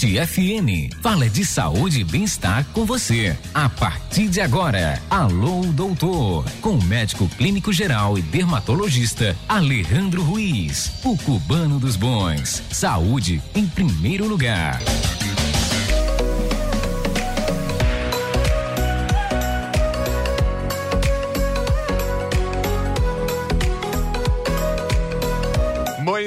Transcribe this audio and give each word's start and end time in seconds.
FM 0.00 0.94
fala 1.02 1.28
de 1.28 1.44
saúde 1.44 2.02
e 2.02 2.04
bem-estar 2.04 2.64
com 2.66 2.84
você. 2.84 3.36
A 3.52 3.68
partir 3.68 4.28
de 4.28 4.40
agora, 4.40 5.02
Alô 5.10 5.62
Doutor, 5.72 6.44
com 6.60 6.78
o 6.78 6.84
médico 6.84 7.28
clínico 7.30 7.72
geral 7.72 8.16
e 8.16 8.22
dermatologista 8.22 9.36
Alejandro 9.48 10.22
Ruiz, 10.22 10.92
o 11.04 11.16
cubano 11.18 11.80
dos 11.80 11.96
bons. 11.96 12.62
Saúde 12.70 13.42
em 13.56 13.66
primeiro 13.66 14.28
lugar. 14.28 14.80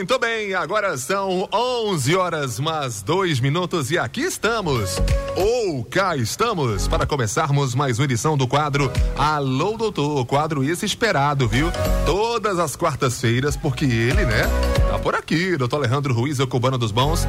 Muito 0.02 0.18
bem, 0.18 0.56
agora 0.56 0.98
são 0.98 1.48
11 1.54 2.16
horas 2.16 2.60
mais 2.60 3.04
dois 3.04 3.40
minutos 3.40 3.92
e 3.92 4.00
aqui 4.00 4.22
estamos, 4.22 5.00
ou 5.36 5.86
cá 5.86 6.18
estamos, 6.18 6.88
para 6.88 7.06
começarmos 7.06 7.76
mais 7.76 8.00
uma 8.00 8.06
edição 8.06 8.36
do 8.36 8.48
quadro 8.48 8.92
Alô 9.16 9.78
Doutor, 9.78 10.26
quadro 10.26 10.64
esse 10.64 10.88
esperado, 10.88 11.48
viu? 11.48 11.68
Todas 12.04 12.58
as 12.58 12.76
quartas-feiras, 12.76 13.56
porque 13.56 13.86
ele, 13.86 14.26
né, 14.26 14.42
tá 14.90 14.98
por 14.98 15.14
aqui, 15.14 15.56
doutor 15.56 15.76
Alejandro 15.76 16.16
Ruiz, 16.16 16.40
o 16.40 16.48
cubano 16.48 16.80
dos 16.80 16.92
bons, 16.92 17.28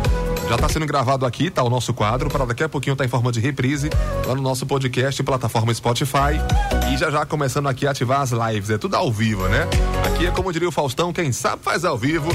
já 0.53 0.57
está 0.57 0.69
sendo 0.69 0.85
gravado 0.85 1.25
aqui, 1.25 1.51
tá 1.51 1.63
o 1.63 1.71
nosso 1.71 1.95
quadro, 1.95 2.29
para 2.29 2.45
daqui 2.45 2.63
a 2.63 2.69
pouquinho 2.69 2.95
tá 2.95 3.07
em 3.07 3.09
forma 3.09 3.33
de 3.33 3.41
reprise 3.41 3.89
lá 4.27 4.35
no 4.35 4.43
nosso 4.43 4.67
podcast, 4.67 5.23
plataforma 5.23 5.73
Spotify. 5.73 6.39
E 6.93 6.97
já 6.99 7.11
já 7.11 7.25
começando 7.25 7.71
aqui 7.71 7.87
a 7.87 7.91
ativar 7.91 8.21
as 8.21 8.33
lives, 8.33 8.69
é 8.69 8.77
tudo 8.77 8.95
ao 8.95 9.11
vivo, 9.11 9.49
né? 9.49 9.67
Aqui 10.07 10.27
é 10.27 10.31
como 10.31 10.53
diria 10.53 10.69
o 10.69 10.73
Faustão, 10.73 11.11
quem 11.11 11.33
sabe 11.33 11.63
faz 11.63 11.87
ao 11.87 11.97
vivo. 11.97 12.29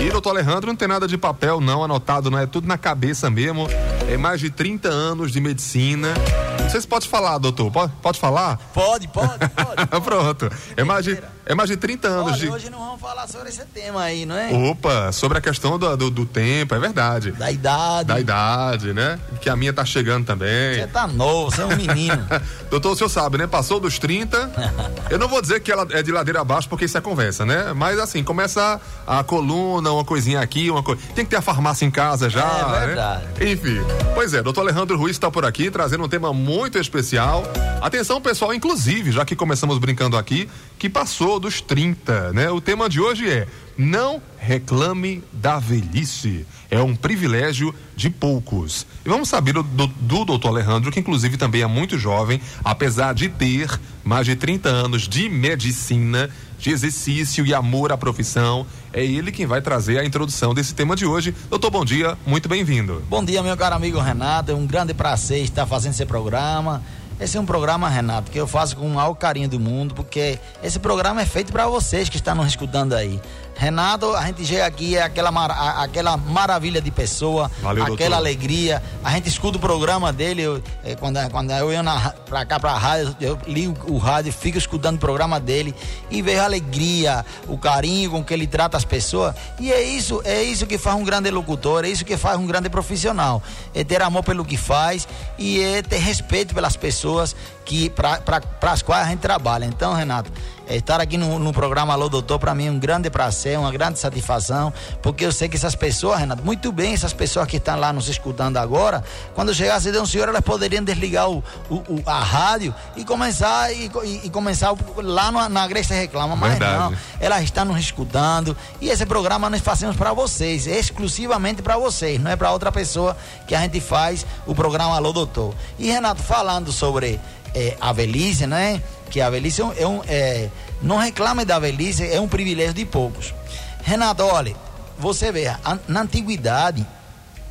E 0.00 0.08
doutor 0.08 0.30
Alejandro 0.30 0.68
não 0.68 0.76
tem 0.76 0.88
nada 0.88 1.06
de 1.06 1.18
papel 1.18 1.60
não 1.60 1.84
anotado, 1.84 2.30
não 2.30 2.38
é 2.38 2.46
tudo 2.46 2.66
na 2.66 2.78
cabeça 2.78 3.28
mesmo. 3.28 3.68
É 4.08 4.16
mais 4.16 4.40
de 4.40 4.48
30 4.48 4.88
anos 4.88 5.30
de 5.30 5.38
medicina. 5.38 6.14
Não 6.62 6.70
sei 6.70 6.80
se 6.80 6.86
pode 6.86 7.06
falar, 7.06 7.36
doutor. 7.36 7.70
Pode, 7.70 7.92
pode 8.00 8.18
falar? 8.18 8.56
Pode, 8.72 9.08
pode, 9.08 9.46
pode. 9.48 9.86
Pronto. 10.02 10.50
É 10.74 10.84
mais, 10.84 11.04
de, 11.04 11.20
é 11.48 11.54
mais 11.54 11.70
de 11.70 11.78
30 11.78 12.06
anos 12.06 12.32
Olha, 12.32 12.36
de. 12.36 12.48
hoje 12.50 12.68
não 12.68 12.78
vamos 12.78 13.00
falar 13.00 13.26
sobre 13.26 13.48
esse 13.48 13.64
tema 13.64 14.02
aí, 14.02 14.26
não 14.26 14.36
é? 14.36 14.52
Opa, 14.52 15.10
sobre 15.12 15.38
a 15.38 15.40
questão 15.40 15.78
do, 15.78 15.96
do, 15.96 16.10
do 16.10 16.26
tempo, 16.26 16.74
é 16.74 16.78
verdade. 16.78 17.32
Da 17.32 17.50
idade. 17.50 18.06
Da 18.06 18.20
idade, 18.20 18.92
né? 18.92 19.18
Que 19.40 19.48
a 19.48 19.56
minha 19.56 19.72
tá 19.72 19.82
chegando 19.82 20.26
também. 20.26 20.74
Você 20.74 20.86
tá 20.88 21.06
novo, 21.06 21.50
você 21.50 21.62
é 21.62 21.64
um 21.64 21.74
menino. 21.74 22.22
Doutor, 22.70 22.92
o 22.92 22.96
senhor 22.96 23.08
sabe, 23.08 23.38
né? 23.38 23.46
Passou 23.46 23.80
dos 23.80 23.98
30. 23.98 24.52
eu 25.08 25.18
não 25.18 25.26
vou 25.26 25.40
dizer 25.40 25.60
que 25.60 25.72
ela 25.72 25.86
é 25.90 26.02
de 26.02 26.12
ladeira 26.12 26.42
abaixo, 26.42 26.68
porque 26.68 26.84
isso 26.84 26.98
é 26.98 27.00
conversa, 27.00 27.46
né? 27.46 27.72
Mas 27.72 27.98
assim, 27.98 28.22
começa 28.22 28.78
a, 29.06 29.20
a 29.20 29.24
coluna, 29.24 29.90
uma 29.90 30.04
coisinha 30.04 30.40
aqui, 30.40 30.70
uma 30.70 30.82
coisa. 30.82 31.00
Tem 31.14 31.24
que 31.24 31.30
ter 31.30 31.36
a 31.36 31.42
farmácia 31.42 31.86
em 31.86 31.90
casa 31.90 32.28
já. 32.28 32.76
É 32.82 32.86
verdade. 32.88 33.24
Né? 33.40 33.52
Enfim. 33.52 33.78
Pois 34.14 34.34
é, 34.34 34.42
doutor 34.42 34.60
Alejandro 34.60 34.98
Ruiz 34.98 35.16
está 35.16 35.30
por 35.30 35.46
aqui, 35.46 35.70
trazendo 35.70 36.04
um 36.04 36.08
tema 36.10 36.30
muito 36.30 36.78
especial. 36.78 37.42
Atenção, 37.80 38.20
pessoal, 38.20 38.52
inclusive, 38.52 39.12
já 39.12 39.24
que 39.24 39.34
começamos 39.34 39.78
brincando 39.78 40.14
aqui, 40.18 40.46
que 40.78 40.90
passou 40.90 41.37
dos 41.38 41.60
30, 41.60 42.32
né? 42.32 42.50
O 42.50 42.60
tema 42.60 42.88
de 42.88 43.00
hoje 43.00 43.28
é 43.28 43.46
não 43.76 44.20
reclame 44.36 45.22
da 45.32 45.58
velhice. 45.58 46.44
É 46.70 46.80
um 46.80 46.96
privilégio 46.96 47.74
de 47.94 48.10
poucos. 48.10 48.86
E 49.04 49.08
vamos 49.08 49.28
saber 49.28 49.54
do, 49.54 49.62
do, 49.62 49.86
do 49.86 50.24
doutor 50.24 50.48
Alejandro, 50.48 50.90
que 50.90 50.98
inclusive 51.00 51.36
também 51.36 51.62
é 51.62 51.66
muito 51.66 51.96
jovem, 51.96 52.40
apesar 52.64 53.14
de 53.14 53.28
ter 53.28 53.78
mais 54.02 54.26
de 54.26 54.34
30 54.34 54.68
anos 54.68 55.08
de 55.08 55.28
medicina, 55.28 56.28
de 56.58 56.70
exercício 56.70 57.46
e 57.46 57.54
amor 57.54 57.92
à 57.92 57.96
profissão. 57.96 58.66
É 58.92 59.04
ele 59.04 59.30
quem 59.30 59.46
vai 59.46 59.60
trazer 59.60 59.98
a 59.98 60.04
introdução 60.04 60.52
desse 60.52 60.74
tema 60.74 60.96
de 60.96 61.06
hoje. 61.06 61.34
Doutor, 61.48 61.70
bom 61.70 61.84
dia, 61.84 62.18
muito 62.26 62.48
bem-vindo. 62.48 63.02
Bom 63.08 63.24
dia, 63.24 63.42
meu 63.42 63.56
caro 63.56 63.76
amigo 63.76 64.00
Renato. 64.00 64.50
É 64.50 64.54
um 64.54 64.66
grande 64.66 64.92
prazer 64.92 65.42
estar 65.44 65.66
fazendo 65.66 65.92
esse 65.92 66.04
programa. 66.04 66.82
Esse 67.20 67.36
é 67.36 67.40
um 67.40 67.46
programa, 67.46 67.88
Renato, 67.88 68.30
que 68.30 68.38
eu 68.38 68.46
faço 68.46 68.76
com 68.76 68.86
o 68.86 68.94
maior 68.94 69.12
carinho 69.14 69.48
do 69.48 69.58
mundo, 69.58 69.92
porque 69.92 70.38
esse 70.62 70.78
programa 70.78 71.20
é 71.20 71.26
feito 71.26 71.50
para 71.52 71.66
vocês 71.66 72.08
que 72.08 72.16
estão 72.16 72.36
nos 72.36 72.46
escutando 72.46 72.92
aí. 72.92 73.20
Renato, 73.58 74.14
a 74.14 74.24
gente 74.24 74.46
chega 74.46 74.64
aqui, 74.64 74.96
é 74.96 75.02
aquela, 75.02 75.32
mar, 75.32 75.50
aquela 75.82 76.16
maravilha 76.16 76.80
de 76.80 76.92
pessoa, 76.92 77.50
Valeu, 77.60 77.82
aquela 77.82 78.10
doutor. 78.10 78.14
alegria. 78.14 78.80
A 79.02 79.10
gente 79.10 79.28
escuta 79.28 79.58
o 79.58 79.60
programa 79.60 80.12
dele, 80.12 80.42
eu, 80.42 80.62
é, 80.84 80.94
quando, 80.94 81.18
quando 81.32 81.50
eu 81.50 81.72
ia 81.72 81.82
na, 81.82 82.10
pra 82.10 82.46
cá, 82.46 82.60
pra 82.60 82.78
rádio, 82.78 83.16
eu 83.20 83.36
ligo 83.48 83.92
o 83.92 83.98
rádio, 83.98 84.32
fico 84.32 84.56
escutando 84.56 84.94
o 84.94 85.00
programa 85.00 85.40
dele 85.40 85.74
e 86.08 86.22
vejo 86.22 86.40
a 86.40 86.44
alegria, 86.44 87.26
o 87.48 87.58
carinho 87.58 88.12
com 88.12 88.22
que 88.22 88.32
ele 88.32 88.46
trata 88.46 88.76
as 88.76 88.84
pessoas. 88.84 89.34
E 89.58 89.72
é 89.72 89.82
isso, 89.82 90.22
é 90.24 90.40
isso 90.40 90.64
que 90.64 90.78
faz 90.78 90.94
um 90.94 91.02
grande 91.02 91.28
locutor, 91.28 91.84
é 91.84 91.88
isso 91.88 92.04
que 92.04 92.16
faz 92.16 92.38
um 92.38 92.46
grande 92.46 92.70
profissional. 92.70 93.42
É 93.74 93.82
ter 93.82 94.00
amor 94.02 94.22
pelo 94.22 94.44
que 94.44 94.56
faz 94.56 95.08
e 95.36 95.60
é 95.60 95.82
ter 95.82 95.98
respeito 95.98 96.54
pelas 96.54 96.76
pessoas 96.76 97.34
que 97.64 97.90
para 97.90 98.22
as 98.62 98.82
quais 98.82 99.06
a 99.06 99.10
gente 99.10 99.18
trabalha. 99.18 99.64
Então, 99.64 99.92
Renato, 99.94 100.32
estar 100.76 101.00
aqui 101.00 101.16
no, 101.16 101.38
no 101.38 101.52
programa 101.52 101.92
Alô 101.92 102.08
Doutor, 102.08 102.38
para 102.38 102.54
mim 102.54 102.66
é 102.66 102.70
um 102.70 102.78
grande 102.78 103.08
prazer, 103.08 103.58
uma 103.58 103.72
grande 103.72 103.98
satisfação, 103.98 104.72
porque 105.02 105.24
eu 105.24 105.32
sei 105.32 105.48
que 105.48 105.56
essas 105.56 105.74
pessoas, 105.74 106.20
Renato, 106.20 106.44
muito 106.44 106.70
bem, 106.70 106.92
essas 106.92 107.12
pessoas 107.12 107.46
que 107.46 107.56
estão 107.56 107.78
lá 107.78 107.92
nos 107.92 108.08
escutando 108.08 108.58
agora, 108.58 109.02
quando 109.34 109.54
chegasse 109.54 109.90
de 109.90 109.98
um 109.98 110.06
senhor, 110.06 110.28
elas 110.28 110.42
poderiam 110.42 110.84
desligar 110.84 111.30
o, 111.30 111.42
o, 111.70 111.74
o 111.74 112.02
a 112.06 112.20
rádio 112.20 112.74
e 112.96 113.04
começar 113.04 113.72
e, 113.72 113.90
e, 114.04 114.20
e 114.24 114.30
começar 114.30 114.74
lá 114.96 115.32
no, 115.32 115.48
na 115.48 115.66
Grécia 115.66 115.96
Reclama, 115.96 116.36
mas 116.36 116.52
Verdade. 116.52 116.78
não, 116.78 116.98
elas 117.20 117.42
estão 117.42 117.64
nos 117.64 117.78
escutando 117.78 118.56
e 118.80 118.90
esse 118.90 119.06
programa 119.06 119.48
nós 119.48 119.60
fazemos 119.60 119.96
para 119.96 120.12
vocês, 120.12 120.66
exclusivamente 120.66 121.62
para 121.62 121.76
vocês, 121.76 122.20
não 122.20 122.30
é 122.30 122.36
para 122.36 122.50
outra 122.52 122.70
pessoa 122.70 123.16
que 123.46 123.54
a 123.54 123.60
gente 123.60 123.80
faz 123.80 124.26
o 124.46 124.54
programa 124.54 124.96
Alô 124.96 125.12
Doutor. 125.12 125.54
E 125.78 125.90
Renato, 125.90 126.22
falando 126.22 126.72
sobre 126.72 127.20
é, 127.54 127.76
a 127.80 127.92
velhice, 127.92 128.46
né? 128.46 128.82
Que 129.10 129.20
a 129.20 129.30
velhice 129.30 129.60
é 129.60 129.64
um, 129.64 129.72
é 129.76 129.86
um 129.86 130.02
é, 130.06 130.48
não 130.82 130.96
reclame 130.96 131.44
da 131.44 131.58
velhice, 131.58 132.06
é 132.06 132.20
um 132.20 132.28
privilégio 132.28 132.74
de 132.74 132.84
poucos. 132.84 133.34
Renato, 133.82 134.22
olha, 134.22 134.54
você 134.98 135.32
vê, 135.32 135.46
a, 135.46 135.78
na 135.86 136.02
antiguidade, 136.02 136.86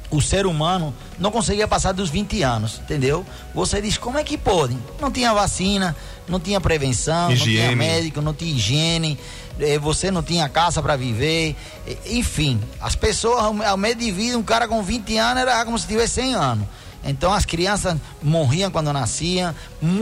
o 0.10 0.22
ser 0.22 0.46
humano 0.46 0.94
não 1.20 1.32
conseguia 1.32 1.68
passar 1.68 1.92
dos 1.92 2.10
20 2.10 2.42
anos, 2.44 2.80
entendeu? 2.80 3.26
Você 3.54 3.82
diz, 3.82 3.98
como 3.98 4.18
é 4.18 4.24
que 4.24 4.38
pode? 4.38 4.78
Não 5.02 5.12
tinha 5.12 5.34
vacina, 5.34 5.96
não 6.28 6.40
tinha 6.40 6.62
prevenção, 6.62 7.32
Higiene. 7.32 7.58
não 7.58 7.66
tinha 7.66 7.76
médico, 7.76 8.22
não 8.22 8.34
tinha 8.34 8.52
higiene, 8.54 9.20
eh, 9.60 9.78
você 9.78 10.12
não 10.12 10.24
tinha 10.24 10.48
casa 10.48 10.82
para 10.82 10.96
viver, 10.96 11.56
eh, 11.86 11.98
enfim, 12.12 12.60
as 12.80 12.96
pessoas, 12.96 13.44
ao 13.44 13.64
ao 13.64 13.78
meio 13.78 13.96
de 13.96 14.12
vida, 14.12 14.38
um 14.38 14.44
cara 14.44 14.68
com 14.68 14.82
20 14.82 15.18
anos 15.18 15.42
era 15.42 15.66
como 15.66 15.78
se 15.78 15.88
tivesse 15.88 16.16
100 16.16 16.36
anos. 16.36 16.68
Então 17.04 17.32
as 17.34 17.46
crianças 17.46 17.98
morriam 18.22 18.70
quando 18.72 18.92
nasciam, 18.92 19.54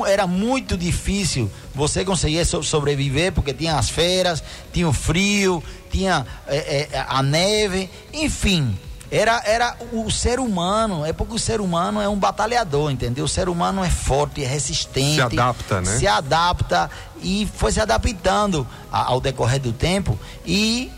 era 0.07 0.25
muito 0.25 0.75
difícil 0.77 1.51
você 1.73 2.03
conseguir 2.03 2.43
so- 2.45 2.63
sobreviver 2.63 3.31
porque 3.31 3.53
tinha 3.53 3.75
as 3.77 3.89
feiras, 3.89 4.43
tinha 4.73 4.87
o 4.89 4.93
frio, 4.93 5.63
tinha 5.91 6.25
eh, 6.47 6.89
eh, 6.91 7.05
a 7.07 7.21
neve, 7.21 7.89
enfim. 8.13 8.77
Era, 9.11 9.39
era 9.45 9.77
o 9.93 10.09
ser 10.09 10.39
humano, 10.39 11.05
é 11.05 11.13
porque 11.13 11.35
o 11.35 11.39
ser 11.39 11.61
humano 11.61 12.01
é 12.01 12.09
um 12.09 12.17
batalhador, 12.17 12.89
entendeu? 12.91 13.25
O 13.25 13.27
ser 13.29 13.47
humano 13.47 13.83
é 13.83 13.89
forte, 13.89 14.43
é 14.43 14.47
resistente. 14.47 15.13
Se 15.15 15.21
adapta, 15.21 15.81
né? 15.81 15.97
Se 15.97 16.07
adapta 16.07 16.89
e 17.21 17.47
foi 17.55 17.71
se 17.71 17.79
adaptando 17.79 18.67
ao 18.91 19.21
decorrer 19.21 19.59
do 19.61 19.71
tempo 19.71 20.17
e 20.45 20.91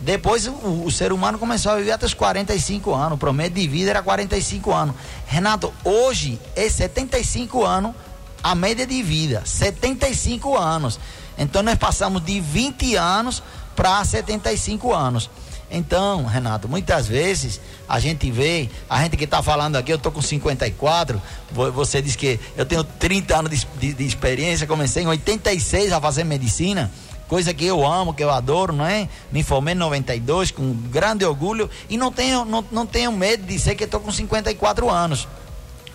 depois 0.00 0.46
o, 0.46 0.84
o 0.84 0.90
ser 0.90 1.12
humano 1.12 1.38
começou 1.38 1.72
a 1.72 1.76
viver 1.76 1.92
até 1.92 2.06
os 2.06 2.14
45 2.14 2.94
anos. 2.94 3.12
O 3.14 3.18
promédio 3.18 3.60
de 3.60 3.68
vida 3.68 3.90
era 3.90 4.02
45 4.02 4.72
anos. 4.72 4.94
Renato, 5.26 5.72
hoje 5.84 6.40
é 6.56 6.68
75 6.68 7.64
anos 7.64 7.92
a 8.42 8.54
média 8.54 8.86
de 8.86 9.02
vida. 9.02 9.42
75 9.44 10.56
anos. 10.56 10.98
Então 11.36 11.62
nós 11.62 11.76
passamos 11.78 12.24
de 12.24 12.40
20 12.40 12.96
anos 12.96 13.42
para 13.76 14.04
75 14.04 14.92
anos. 14.94 15.28
Então, 15.72 16.24
Renato, 16.26 16.68
muitas 16.68 17.06
vezes 17.06 17.60
a 17.88 18.00
gente 18.00 18.28
vê, 18.30 18.68
a 18.88 19.00
gente 19.02 19.16
que 19.16 19.22
está 19.24 19.40
falando 19.40 19.76
aqui, 19.76 19.92
eu 19.92 19.98
tô 19.98 20.10
com 20.10 20.20
54, 20.20 21.22
vo- 21.52 21.70
você 21.70 22.02
diz 22.02 22.16
que 22.16 22.40
eu 22.56 22.66
tenho 22.66 22.82
30 22.82 23.36
anos 23.38 23.50
de, 23.52 23.66
de- 23.78 23.92
de 23.94 24.04
experiência, 24.04 24.66
comecei 24.66 25.04
em 25.04 25.06
86 25.06 25.92
a 25.92 26.00
fazer 26.00 26.24
medicina, 26.24 26.90
coisa 27.30 27.54
que 27.54 27.64
eu 27.64 27.86
amo, 27.86 28.12
que 28.12 28.24
eu 28.24 28.28
adoro, 28.28 28.72
não 28.72 28.84
é? 28.84 29.08
Me 29.30 29.44
formei 29.44 29.72
em 29.72 29.76
92 29.78 30.50
com 30.50 30.72
grande 30.90 31.24
orgulho 31.24 31.70
e 31.88 31.96
não 31.96 32.10
tenho, 32.10 32.44
não, 32.44 32.64
não 32.72 32.84
tenho 32.84 33.12
medo 33.12 33.44
de 33.44 33.54
dizer 33.54 33.76
que 33.76 33.84
estou 33.84 34.00
com 34.00 34.10
54 34.10 34.90
anos. 34.90 35.28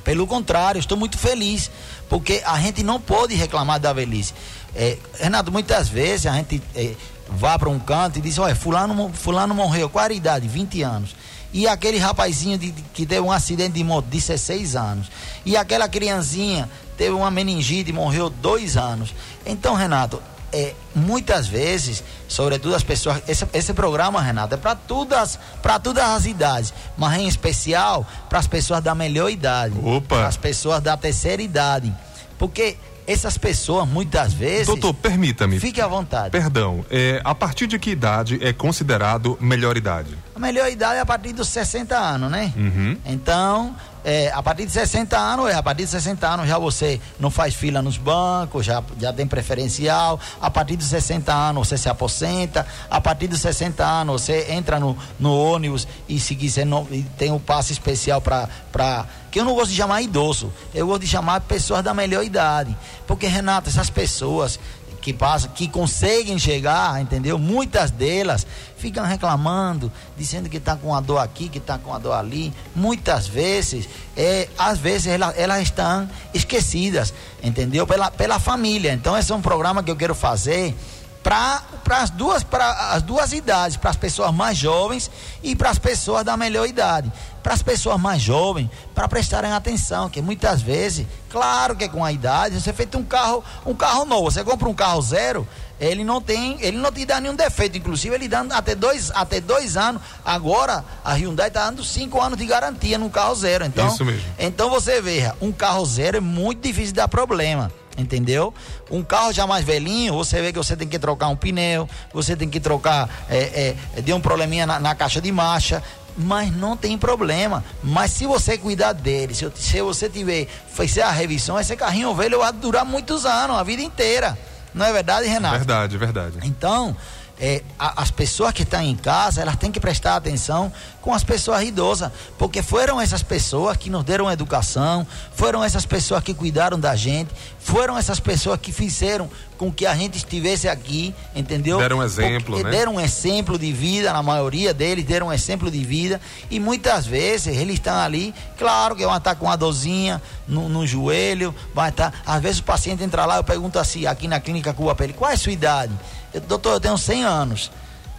Pelo 0.01 0.25
contrário, 0.25 0.79
estou 0.79 0.97
muito 0.97 1.17
feliz, 1.17 1.69
porque 2.07 2.41
a 2.45 2.57
gente 2.57 2.83
não 2.83 3.01
pode 3.01 3.35
reclamar 3.35 3.81
da 3.81 3.91
velhice. 3.91 4.33
É, 4.73 4.97
Renato, 5.19 5.51
muitas 5.51 5.89
vezes 5.89 6.25
a 6.25 6.31
gente 6.35 6.61
é, 6.73 6.95
vai 7.29 7.59
para 7.59 7.69
um 7.69 7.79
canto 7.79 8.17
e 8.17 8.21
diz, 8.21 8.38
olha, 8.38 8.55
fulano, 8.55 9.11
fulano 9.13 9.53
morreu, 9.53 9.89
qual 9.89 10.05
a 10.05 10.13
idade? 10.13 10.47
20 10.47 10.81
anos. 10.83 11.17
E 11.51 11.67
aquele 11.67 11.97
rapazinho 11.97 12.57
de- 12.57 12.71
que 12.93 13.05
teve 13.05 13.19
um 13.19 13.31
acidente 13.31 13.73
de 13.73 13.83
moto, 13.83 14.05
16 14.05 14.73
anos. 14.77 15.11
E 15.45 15.57
aquela 15.57 15.89
criancinha 15.89 16.69
teve 16.95 17.11
uma 17.11 17.29
meningite 17.29 17.89
e 17.89 17.93
morreu 17.93 18.29
dois 18.29 18.77
anos. 18.77 19.13
Então, 19.45 19.75
Renato, 19.75 20.21
é, 20.51 20.74
muitas 20.95 21.47
vezes, 21.47 22.03
sobretudo 22.27 22.75
as 22.75 22.83
pessoas, 22.83 23.21
esse, 23.27 23.45
esse 23.53 23.74
programa, 23.74 24.21
Renato, 24.21 24.56
é 24.56 24.57
para 24.57 24.75
todas, 24.75 25.39
para 25.62 25.80
todas 25.80 26.03
as 26.03 26.25
idades, 26.25 26.74
mas 26.97 27.19
em 27.19 27.27
especial 27.27 28.06
para 28.30 28.39
as 28.39 28.47
pessoas 28.47 28.81
da 28.81 28.95
melhor 28.95 29.30
idade, 29.30 29.75
para 30.07 30.27
as 30.27 30.38
pessoas 30.38 30.81
da 30.81 30.95
terceira 30.95 31.42
idade, 31.42 31.94
porque 32.38 32.77
essas 33.07 33.38
pessoas 33.38 33.88
muitas 33.88 34.33
vezes. 34.33 34.68
Doutor, 34.68 34.94
permita-me. 34.94 35.59
Fique 35.59 35.80
à 35.80 35.88
vontade. 35.88 36.31
Perdão, 36.31 36.83
é, 36.89 37.21
a 37.24 37.36
partir 37.36 37.68
de 37.68 37.77
que 37.77 37.91
idade 37.91 38.39
é 38.41 38.51
considerado 38.51 39.38
melhor 39.39 39.77
idade? 39.77 40.18
A 40.36 40.39
melhor 40.39 40.69
idade 40.69 40.98
é 40.98 41.01
a 41.01 41.06
partir 41.06 41.33
dos 41.33 41.48
60 41.50 41.95
anos, 41.95 42.31
né? 42.31 42.51
Uhum. 42.56 42.98
Então, 43.06 43.75
é, 44.07 44.31
a 44.31 44.43
partir 44.43 44.67
de 44.67 44.71
60 44.71 45.17
anos, 45.17 45.49
é, 45.49 45.55
a 45.55 45.63
partir 45.63 45.83
de 45.85 45.89
60 45.89 46.27
anos 46.27 46.47
já 46.47 46.59
você 46.59 47.01
não 47.19 47.31
faz 47.31 47.55
fila 47.55 47.81
nos 47.81 47.97
bancos, 47.97 48.63
já, 48.63 48.83
já 48.99 49.11
tem 49.11 49.25
preferencial. 49.25 50.19
A 50.39 50.51
partir 50.51 50.75
de 50.75 50.83
60 50.83 51.33
anos 51.33 51.67
você 51.67 51.75
se 51.75 51.89
aposenta. 51.89 52.67
A 52.87 53.01
partir 53.01 53.27
de 53.27 53.35
60 53.35 53.83
anos 53.83 54.21
você 54.21 54.51
entra 54.51 54.79
no, 54.79 54.95
no 55.19 55.35
ônibus 55.35 55.87
e 56.07 56.19
se 56.19 56.35
quiser 56.35 56.67
não, 56.67 56.87
e 56.91 57.01
tem 57.17 57.31
um 57.31 57.39
passe 57.39 57.73
especial 57.73 58.21
para. 58.21 59.07
Que 59.31 59.39
eu 59.39 59.43
não 59.43 59.55
gosto 59.55 59.71
de 59.71 59.77
chamar 59.77 60.03
idoso, 60.03 60.53
eu 60.73 60.85
gosto 60.85 61.01
de 61.01 61.07
chamar 61.07 61.41
pessoas 61.41 61.83
da 61.83 61.93
melhor 61.93 62.23
idade. 62.23 62.77
Porque, 63.07 63.25
Renato, 63.25 63.69
essas 63.69 63.89
pessoas 63.89 64.59
que 65.05 65.13
passam, 65.13 65.51
que 65.53 65.67
conseguem 65.67 66.39
chegar, 66.39 66.99
entendeu? 66.99 67.37
Muitas 67.37 67.91
delas 67.91 68.43
ficam 68.75 69.05
reclamando, 69.05 69.91
dizendo 70.17 70.49
que 70.49 70.57
está 70.57 70.75
com 70.75 70.95
a 70.95 70.99
dor 70.99 71.19
aqui, 71.19 71.47
que 71.47 71.59
está 71.59 71.77
com 71.77 71.93
a 71.93 71.99
dor 71.99 72.13
ali. 72.13 72.51
Muitas 72.75 73.27
vezes, 73.27 73.87
é, 74.17 74.49
às 74.57 74.79
vezes 74.79 75.05
elas, 75.05 75.37
elas 75.37 75.61
estão 75.61 76.09
esquecidas, 76.33 77.13
entendeu? 77.43 77.85
Pela, 77.85 78.09
pela 78.09 78.39
família. 78.39 78.93
Então 78.93 79.15
esse 79.15 79.31
é 79.31 79.35
um 79.35 79.43
programa 79.43 79.83
que 79.83 79.91
eu 79.91 79.95
quero 79.95 80.15
fazer 80.15 80.75
para 81.21 81.61
as 81.91 82.09
duas, 82.09 82.43
as 82.91 83.03
duas 83.03 83.31
idades, 83.31 83.77
para 83.77 83.91
as 83.91 83.95
pessoas 83.95 84.33
mais 84.33 84.57
jovens 84.57 85.11
e 85.43 85.55
para 85.55 85.69
as 85.69 85.77
pessoas 85.77 86.23
da 86.23 86.35
melhor 86.35 86.67
idade. 86.67 87.13
Para 87.45 87.53
as 87.53 87.62
pessoas 87.62 88.01
mais 88.01 88.24
jovens, 88.24 88.71
para 88.95 89.07
prestarem 89.07 89.51
atenção, 89.51 90.09
que 90.09 90.19
muitas 90.19 90.63
vezes, 90.63 91.06
claro 91.30 91.75
que 91.75 91.88
com 91.88 92.03
a 92.03 92.12
idade, 92.12 92.59
você 92.59 92.74
feito 92.74 92.97
um 92.97 93.03
carro, 93.03 93.44
um 93.63 93.75
carro 93.75 94.03
novo, 94.03 94.31
você 94.31 94.44
compra 94.44 94.68
um 94.68 94.74
carro 94.74 95.00
zero, 95.03 95.47
ele 95.80 96.03
não 96.03 96.19
tem, 96.19 96.57
ele 96.59 96.77
não 96.77 96.92
te 96.92 97.06
dá 97.06 97.21
nenhum 97.21 97.36
defeito, 97.36 97.77
inclusive 97.77 98.15
ele 98.15 98.27
dá 98.27 98.44
até 98.50 98.74
dois, 98.74 99.12
até 99.12 99.39
dois 99.39 99.77
anos. 99.77 100.01
Agora 100.25 100.83
a 101.03 101.13
Hyundai 101.13 101.50
está 101.50 101.69
dando 101.69 101.83
cinco 101.83 102.19
anos 102.19 102.36
de 102.36 102.47
garantia 102.47 102.97
no 102.97 103.12
carro 103.12 103.36
zero. 103.36 103.63
Então, 103.63 103.89
Isso 103.89 104.03
mesmo. 104.03 104.24
então 104.39 104.68
você 104.71 105.00
veja, 105.00 105.36
um 105.39 105.51
carro 105.51 105.86
zero 105.86 106.18
é 106.18 106.21
muito 106.21 106.63
difícil 106.63 106.94
de 106.94 106.94
dar 106.94 107.07
problema 107.07 107.71
entendeu? 107.98 108.53
Um 108.91 109.03
carro 109.03 109.31
já 109.31 109.48
mais 109.48 109.63
velhinho, 109.63 110.13
você 110.13 110.41
vê 110.41 110.51
que 110.51 110.57
você 110.57 110.75
tem 110.75 110.88
que 110.88 111.00
trocar 111.00 111.30
um 111.30 111.36
pneu, 111.36 111.88
você 112.13 112.36
tem 112.36 112.50
que 112.50 112.59
trocar, 112.59 113.09
é, 113.30 113.75
é, 113.95 114.01
deu 114.01 114.18
um 114.18 114.21
probleminha 114.21 114.65
na, 114.65 114.80
na, 114.80 114.95
caixa 114.95 115.21
de 115.21 115.31
marcha, 115.31 115.81
mas 116.17 116.56
não 116.56 116.75
tem 116.77 116.97
problema. 116.97 117.63
Mas 117.83 118.12
se 118.12 118.25
você 118.25 118.57
cuidar 118.57 118.94
dele, 118.94 119.33
se, 119.33 119.50
se 119.56 119.81
você 119.81 120.09
tiver, 120.09 120.47
fazer 120.73 121.01
a 121.01 121.12
revisão, 121.12 121.59
esse 121.59 121.75
carrinho 121.75 122.13
velho 122.15 122.39
vai 122.39 122.51
durar 122.53 122.85
muitos 122.85 123.25
anos, 123.25 123.57
a 123.57 123.63
vida 123.63 123.81
inteira. 123.81 124.38
Não 124.73 124.85
é 124.85 124.91
verdade, 124.91 125.27
Renato? 125.27 125.57
Verdade, 125.57 125.97
verdade. 125.97 126.38
Então, 126.44 126.95
é, 127.39 127.61
a, 127.77 128.01
as 128.01 128.11
pessoas 128.11 128.53
que 128.53 128.63
estão 128.63 128.81
em 128.81 128.95
casa, 128.95 129.41
elas 129.41 129.55
têm 129.55 129.71
que 129.71 129.79
prestar 129.79 130.15
atenção 130.15 130.71
com 131.01 131.13
as 131.13 131.23
pessoas 131.23 131.63
idosas, 131.63 132.11
porque 132.37 132.63
foram 132.63 132.99
essas 132.99 133.21
pessoas 133.21 133.77
que 133.77 133.89
nos 133.89 134.03
deram 134.03 134.31
educação, 134.31 135.05
foram 135.35 135.63
essas 135.63 135.85
pessoas 135.85 136.23
que 136.23 136.33
cuidaram 136.33 136.79
da 136.79 136.95
gente, 136.95 137.29
foram 137.59 137.97
essas 137.97 138.19
pessoas 138.19 138.59
que 138.59 138.71
fizeram 138.71 139.29
com 139.57 139.71
que 139.71 139.85
a 139.85 139.95
gente 139.95 140.17
estivesse 140.17 140.67
aqui, 140.67 141.13
entendeu? 141.35 141.77
Deram 141.77 141.97
um 141.99 142.03
exemplo, 142.03 142.53
porque 142.53 142.63
né? 142.63 142.71
Deram 142.71 142.95
um 142.95 142.99
exemplo 142.99 143.59
de 143.59 143.71
vida, 143.71 144.11
na 144.11 144.23
maioria 144.23 144.73
deles 144.73 145.05
deram 145.05 145.27
um 145.27 145.33
exemplo 145.33 145.69
de 145.69 145.83
vida, 145.83 146.19
e 146.49 146.59
muitas 146.59 147.05
vezes 147.05 147.55
eles 147.55 147.75
estão 147.75 147.95
ali, 147.95 148.33
claro 148.57 148.95
que 148.95 149.05
vão 149.05 149.15
estar 149.15 149.35
com 149.35 149.45
uma 149.45 149.55
dorzinha 149.55 150.21
no, 150.47 150.67
no 150.67 150.88
joelho, 150.88 151.53
vai 151.73 151.89
estar, 151.89 152.13
às 152.25 152.41
vezes 152.41 152.59
o 152.59 152.63
paciente 152.63 153.03
entra 153.03 153.25
lá, 153.25 153.38
eu 153.38 153.43
pergunto 153.43 153.77
assim, 153.77 154.05
aqui 154.07 154.27
na 154.27 154.39
clínica 154.39 154.73
Cuba 154.73 154.95
para 154.95 155.05
ele, 155.05 155.13
qual 155.13 155.29
é 155.29 155.35
a 155.35 155.38
sua 155.38 155.51
idade? 155.51 155.93
Eu, 156.35 156.41
doutor, 156.41 156.73
eu 156.73 156.79
tenho 156.81 156.97
100 156.97 157.23
anos. 157.23 157.71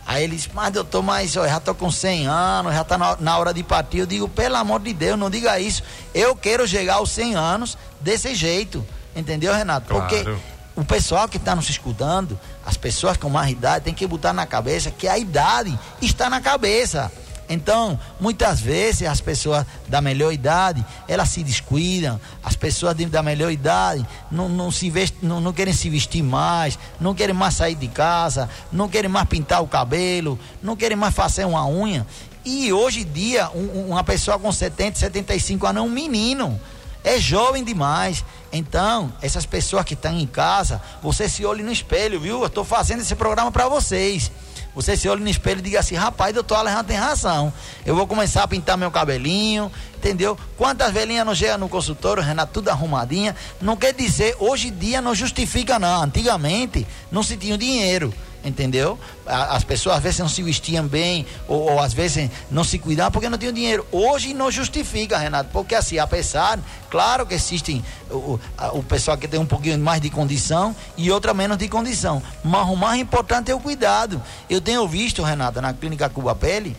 Aí 0.06 0.24
ele 0.24 0.36
disse, 0.36 0.48
mas 0.54 0.72
doutor, 0.72 1.02
mas 1.02 1.34
eu 1.34 1.46
já 1.46 1.60
tô 1.60 1.74
com 1.74 1.90
100 1.90 2.26
anos, 2.26 2.72
já 2.72 2.82
tá 2.82 2.96
na, 2.96 3.16
na, 3.20 3.38
hora 3.38 3.52
de 3.52 3.62
partir. 3.62 3.98
Eu 3.98 4.06
digo, 4.06 4.26
pelo 4.26 4.56
amor 4.56 4.80
de 4.80 4.94
Deus, 4.94 5.18
não 5.18 5.28
diga 5.28 5.60
isso. 5.60 5.82
Eu 6.14 6.34
quero 6.34 6.66
chegar 6.66 6.94
aos 6.94 7.10
100 7.10 7.34
anos 7.34 7.76
desse 8.00 8.34
jeito. 8.34 8.86
Entendeu, 9.14 9.52
Renato? 9.52 9.88
Claro. 9.88 10.06
Porque 10.08 10.34
o 10.74 10.82
pessoal 10.82 11.28
que 11.28 11.36
está 11.36 11.54
nos 11.54 11.68
escutando, 11.68 12.40
as 12.64 12.76
pessoas 12.78 13.18
com 13.18 13.28
mais 13.28 13.50
idade, 13.50 13.84
tem 13.84 13.92
que 13.92 14.06
botar 14.06 14.32
na 14.32 14.46
cabeça 14.46 14.90
que 14.90 15.06
a 15.06 15.19
idade 15.19 15.78
está 16.00 16.30
na 16.30 16.40
cabeça. 16.40 17.12
Então, 17.48 17.98
muitas 18.20 18.60
vezes 18.60 19.06
as 19.06 19.20
pessoas 19.20 19.64
da 19.87 20.00
melhor 20.00 20.32
idade, 20.32 20.84
elas 21.06 21.28
se 21.28 21.43
descuidam, 21.43 22.20
as 22.43 22.56
pessoas 22.56 22.94
da 22.94 23.22
melhor 23.22 23.52
idade 23.52 24.06
não, 24.31 24.48
não, 24.48 24.70
se 24.70 24.90
vest, 24.90 25.14
não, 25.22 25.40
não 25.40 25.52
querem 25.52 25.72
se 25.72 25.88
vestir 25.88 26.22
mais, 26.22 26.78
não 27.00 27.14
querem 27.14 27.34
mais 27.34 27.54
sair 27.54 27.76
de 27.76 27.88
casa, 27.88 28.48
não 28.72 28.88
querem 28.88 29.08
mais 29.08 29.28
pintar 29.28 29.62
o 29.62 29.69
cabelo, 29.69 30.38
não 30.62 30.75
querem 30.75 30.96
mais 30.96 31.14
fazer 31.14 31.44
uma 31.44 31.66
unha. 31.69 32.06
E 32.44 32.72
hoje 32.72 33.00
em 33.00 33.12
dia, 33.12 33.48
um, 33.50 33.88
uma 33.90 34.04
pessoa 34.04 34.38
com 34.38 34.50
70, 34.50 34.98
75 34.98 35.66
anos 35.66 35.82
é 35.82 35.87
um 35.87 35.90
menino, 35.90 36.60
é 37.04 37.19
jovem 37.19 37.62
demais. 37.62 38.25
Então, 38.52 39.12
essas 39.20 39.44
pessoas 39.46 39.84
que 39.84 39.94
estão 39.94 40.16
em 40.19 40.26
casa, 40.26 40.81
você 41.02 41.28
se 41.28 41.44
olhe 41.44 41.62
no 41.62 41.72
espelho, 41.72 42.20
viu? 42.20 42.40
Eu 42.40 42.46
estou 42.46 42.64
fazendo 42.64 43.00
esse 43.00 43.14
programa 43.14 43.52
para 43.52 43.69
vocês. 43.69 44.31
Você 44.76 44.94
se 44.94 45.08
olha 45.08 45.23
no 45.23 45.31
espelho 45.31 45.61
e 45.61 45.62
diga 45.62 45.81
assim, 45.81 45.94
rapaz, 45.94 46.34
doutor 46.34 46.56
Alejandro 46.56 46.84
tem 46.84 46.99
razão. 46.99 47.50
Eu 47.87 47.96
vou 47.96 48.06
começar 48.06 48.43
a 48.43 48.49
pintar 48.49 48.76
meu 48.76 48.90
cabelinho, 48.90 49.73
entendeu? 49.96 50.38
Quantas 50.58 50.93
velhinhas 50.93 51.25
não 51.25 51.34
chegam 51.34 51.56
no 51.56 51.67
consultório, 51.67 52.23
Renato, 52.23 52.52
tudo 52.52 52.69
arrumadinha. 52.69 53.34
Não 53.58 53.75
quer 53.75 53.94
dizer, 53.94 54.37
hoje 54.38 54.69
em 54.69 54.76
dia 54.76 55.00
não 55.00 55.14
justifica 55.14 55.78
não. 55.78 56.02
Antigamente 56.02 56.87
não 57.11 57.23
se 57.23 57.38
tinha 57.38 57.56
dinheiro 57.56 58.12
entendeu? 58.46 58.98
As 59.26 59.64
pessoas 59.64 59.96
às 59.96 60.02
vezes 60.02 60.20
não 60.20 60.28
se 60.28 60.43
vestiam 60.43 60.87
bem, 60.87 61.26
ou, 61.48 61.72
ou, 61.72 61.81
às 61.81 61.93
vezes 61.93 62.31
não 62.50 62.62
se 62.62 62.78
cuidavam 62.78 63.10
porque 63.12 63.28
não 63.28 63.37
tinham 63.37 63.52
dinheiro. 63.52 63.87
Hoje 63.90 64.32
não 64.32 64.50
justifica, 64.50 65.19
Renato, 65.19 65.50
porque 65.52 65.75
assim, 65.75 65.98
apesar, 65.98 66.58
claro 66.88 67.26
que 67.26 67.34
existem 67.34 67.84
o, 68.10 68.38
o 68.72 68.82
pessoal 68.82 69.19
que 69.19 69.26
tem 69.26 69.40
um 69.40 69.46
pouquinho 69.46 69.78
mais 69.78 70.00
de 70.00 70.10
condição 70.10 70.75
e 70.96 71.10
outra 71.10 71.34
menos 71.34 71.58
de 71.58 71.69
condição, 71.69 72.22
mas 72.44 72.69
o 72.69 72.76
mais 72.76 73.00
importante 73.00 73.50
é 73.50 73.54
o 73.54 73.60
cuidado. 73.60 74.22
Eu 74.48 74.60
tenho 74.60 74.87
visto, 74.87 75.22
Renato, 75.22 75.60
na 75.60 75.72
clínica 75.72 76.08
Cuba 76.08 76.34
Pele, 76.34 76.76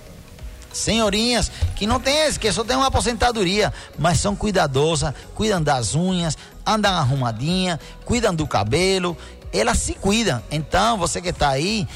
senhorinhas 0.71 1.51
que 1.75 1.87
não 1.87 1.99
tem 1.99 2.31
que 2.33 2.51
só 2.51 2.63
tem 2.63 2.75
uma 2.75 2.87
aposentadoria, 2.87 3.73
mas 3.97 4.19
são 4.19 4.35
cuidadosas, 4.35 5.13
cuidam 5.35 5.61
das 5.61 5.95
unhas, 5.95 6.37
andam 6.65 6.93
arrumadinha, 6.93 7.79
cuidam 8.05 8.33
do 8.33 8.47
cabelo 8.47 9.17
elas 9.53 9.77
se 9.77 9.93
cuidam. 9.93 10.41
Então, 10.51 10.97
você 10.97 11.21
que 11.21 11.29
está 11.29 11.49
aí, 11.49 11.87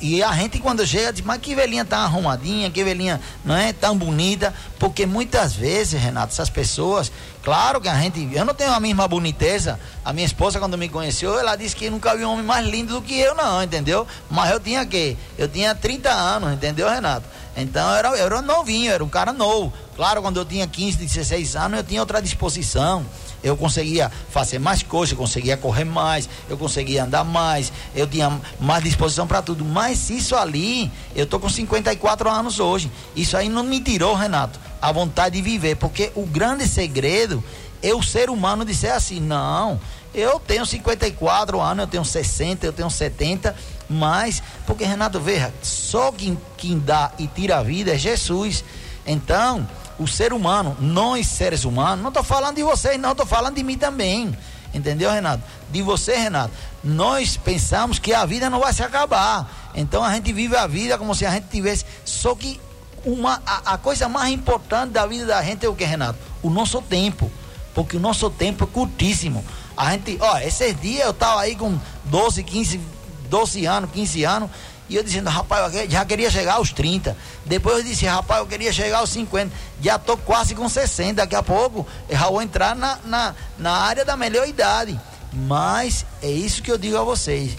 e 0.00 0.22
a 0.22 0.32
gente 0.32 0.60
quando 0.60 0.86
chega 0.86 1.12
diz, 1.12 1.24
mas 1.24 1.40
que 1.40 1.56
velhinha 1.56 1.84
tá 1.84 1.98
arrumadinha, 1.98 2.70
que 2.70 2.84
velhinha 2.84 3.20
não 3.44 3.56
é 3.56 3.72
tão 3.72 3.98
bonita, 3.98 4.54
porque 4.78 5.04
muitas 5.04 5.54
vezes, 5.54 6.00
Renato, 6.00 6.32
essas 6.32 6.48
pessoas, 6.48 7.10
claro 7.42 7.80
que 7.80 7.88
a 7.88 8.00
gente, 8.00 8.28
eu 8.32 8.44
não 8.44 8.54
tenho 8.54 8.72
a 8.72 8.78
mesma 8.78 9.08
boniteza. 9.08 9.78
A 10.04 10.12
minha 10.12 10.26
esposa 10.26 10.60
quando 10.60 10.78
me 10.78 10.88
conheceu, 10.88 11.36
ela 11.36 11.56
disse 11.56 11.74
que 11.74 11.90
nunca 11.90 12.16
viu 12.16 12.28
um 12.28 12.34
homem 12.34 12.44
mais 12.44 12.64
lindo 12.64 12.94
do 12.94 13.02
que 13.02 13.18
eu 13.18 13.34
não, 13.34 13.60
entendeu? 13.60 14.06
Mas 14.30 14.52
eu 14.52 14.60
tinha 14.60 14.86
que, 14.86 15.16
eu 15.36 15.48
tinha 15.48 15.74
30 15.74 16.10
anos, 16.10 16.52
entendeu, 16.52 16.88
Renato? 16.88 17.26
Então 17.56 17.90
eu 17.90 17.96
era, 17.96 18.08
eu 18.10 18.26
era 18.26 18.42
novinho, 18.42 18.92
era 18.92 19.02
um 19.02 19.08
cara 19.08 19.32
novo. 19.32 19.72
Claro, 19.96 20.22
quando 20.22 20.36
eu 20.36 20.44
tinha 20.44 20.64
15, 20.68 20.96
16 20.96 21.56
anos, 21.56 21.78
eu 21.78 21.84
tinha 21.84 22.00
outra 22.00 22.22
disposição 22.22 23.04
eu 23.42 23.56
conseguia 23.56 24.10
fazer 24.30 24.58
mais 24.58 24.82
coisas, 24.82 25.12
eu 25.12 25.18
conseguia 25.18 25.56
correr 25.56 25.84
mais, 25.84 26.28
eu 26.48 26.56
conseguia 26.56 27.04
andar 27.04 27.24
mais, 27.24 27.72
eu 27.94 28.06
tinha 28.06 28.40
mais 28.60 28.82
disposição 28.82 29.26
para 29.26 29.42
tudo. 29.42 29.64
Mas 29.64 30.10
isso 30.10 30.34
ali, 30.34 30.90
eu 31.14 31.26
tô 31.26 31.38
com 31.38 31.48
54 31.48 32.28
anos 32.28 32.58
hoje. 32.60 32.90
Isso 33.14 33.36
aí 33.36 33.48
não 33.48 33.62
me 33.62 33.80
tirou, 33.80 34.14
Renato, 34.14 34.58
a 34.80 34.90
vontade 34.92 35.36
de 35.36 35.42
viver, 35.42 35.76
porque 35.76 36.12
o 36.14 36.26
grande 36.26 36.66
segredo 36.66 37.42
é 37.82 37.94
o 37.94 38.02
ser 38.02 38.30
humano 38.30 38.64
dizer 38.64 38.90
assim: 38.90 39.20
não, 39.20 39.80
eu 40.14 40.40
tenho 40.40 40.66
54 40.66 41.60
anos, 41.60 41.82
eu 41.82 41.86
tenho 41.86 42.04
60, 42.04 42.66
eu 42.66 42.72
tenho 42.72 42.90
70, 42.90 43.54
mas, 43.88 44.42
porque 44.66 44.84
Renato, 44.84 45.20
veja, 45.20 45.52
só 45.62 46.10
quem, 46.12 46.38
quem 46.56 46.78
dá 46.78 47.12
e 47.18 47.26
tira 47.26 47.58
a 47.58 47.62
vida 47.62 47.94
é 47.94 47.98
Jesus. 47.98 48.64
Então, 49.06 49.66
o 49.98 50.06
ser 50.06 50.32
humano, 50.32 50.76
nós 50.80 51.26
seres 51.26 51.64
humanos, 51.64 52.02
não 52.02 52.08
estou 52.08 52.22
falando 52.22 52.56
de 52.56 52.62
vocês, 52.62 52.98
não, 52.98 53.12
estou 53.12 53.26
falando 53.26 53.56
de 53.56 53.62
mim 53.62 53.76
também. 53.76 54.36
Entendeu, 54.72 55.10
Renato? 55.10 55.42
De 55.70 55.82
você, 55.82 56.16
Renato. 56.16 56.52
Nós 56.84 57.36
pensamos 57.36 57.98
que 57.98 58.12
a 58.12 58.24
vida 58.24 58.50
não 58.50 58.60
vai 58.60 58.72
se 58.72 58.82
acabar. 58.82 59.70
Então 59.74 60.04
a 60.04 60.12
gente 60.14 60.32
vive 60.32 60.56
a 60.56 60.66
vida 60.66 60.98
como 60.98 61.14
se 61.14 61.24
a 61.24 61.30
gente 61.30 61.48
tivesse. 61.48 61.84
Só 62.04 62.34
que 62.34 62.60
uma, 63.04 63.42
a, 63.46 63.74
a 63.74 63.78
coisa 63.78 64.08
mais 64.08 64.32
importante 64.32 64.92
da 64.92 65.06
vida 65.06 65.26
da 65.26 65.42
gente 65.42 65.64
é 65.64 65.68
o 65.68 65.74
que, 65.74 65.84
Renato? 65.84 66.18
O 66.42 66.50
nosso 66.50 66.82
tempo. 66.82 67.30
Porque 67.74 67.96
o 67.96 68.00
nosso 68.00 68.28
tempo 68.30 68.64
é 68.64 68.66
curtíssimo. 68.66 69.44
A 69.76 69.92
gente, 69.92 70.18
ó, 70.20 70.38
esses 70.38 70.78
dias 70.80 71.04
eu 71.04 71.12
estava 71.12 71.40
aí 71.40 71.56
com 71.56 71.78
12, 72.04 72.42
15 72.42 72.80
12 73.28 73.66
anos, 73.66 73.90
15 73.92 74.24
anos. 74.24 74.50
E 74.88 74.96
eu 74.96 75.02
dizendo, 75.02 75.28
rapaz, 75.28 75.74
eu 75.74 75.90
já 75.90 76.04
queria 76.04 76.30
chegar 76.30 76.54
aos 76.54 76.72
30. 76.72 77.16
Depois 77.44 77.78
eu 77.78 77.84
disse, 77.84 78.06
rapaz, 78.06 78.40
eu 78.40 78.46
queria 78.46 78.72
chegar 78.72 78.98
aos 78.98 79.10
50. 79.10 79.54
Já 79.82 79.96
estou 79.96 80.16
quase 80.16 80.54
com 80.54 80.68
60. 80.68 81.14
Daqui 81.14 81.34
a 81.34 81.42
pouco 81.42 81.86
eu 82.08 82.18
já 82.18 82.26
vou 82.26 82.40
entrar 82.40 82.74
na, 82.74 82.98
na, 83.04 83.34
na 83.58 83.72
área 83.72 84.04
da 84.04 84.16
melhor 84.16 84.48
idade. 84.48 84.98
Mas 85.32 86.06
é 86.22 86.30
isso 86.30 86.62
que 86.62 86.72
eu 86.72 86.78
digo 86.78 86.96
a 86.96 87.02
vocês. 87.02 87.56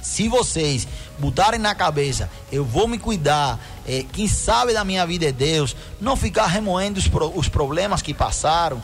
Se 0.00 0.28
vocês 0.28 0.86
botarem 1.18 1.58
na 1.58 1.74
cabeça, 1.74 2.30
eu 2.52 2.64
vou 2.64 2.86
me 2.86 2.98
cuidar, 2.98 3.58
é, 3.86 4.04
quem 4.12 4.28
sabe 4.28 4.72
da 4.72 4.84
minha 4.84 5.06
vida 5.06 5.26
é 5.26 5.32
Deus, 5.32 5.76
não 6.00 6.16
ficar 6.16 6.46
remoendo 6.46 6.98
os, 6.98 7.08
pro, 7.08 7.36
os 7.36 7.48
problemas 7.48 8.02
que 8.02 8.14
passaram, 8.14 8.82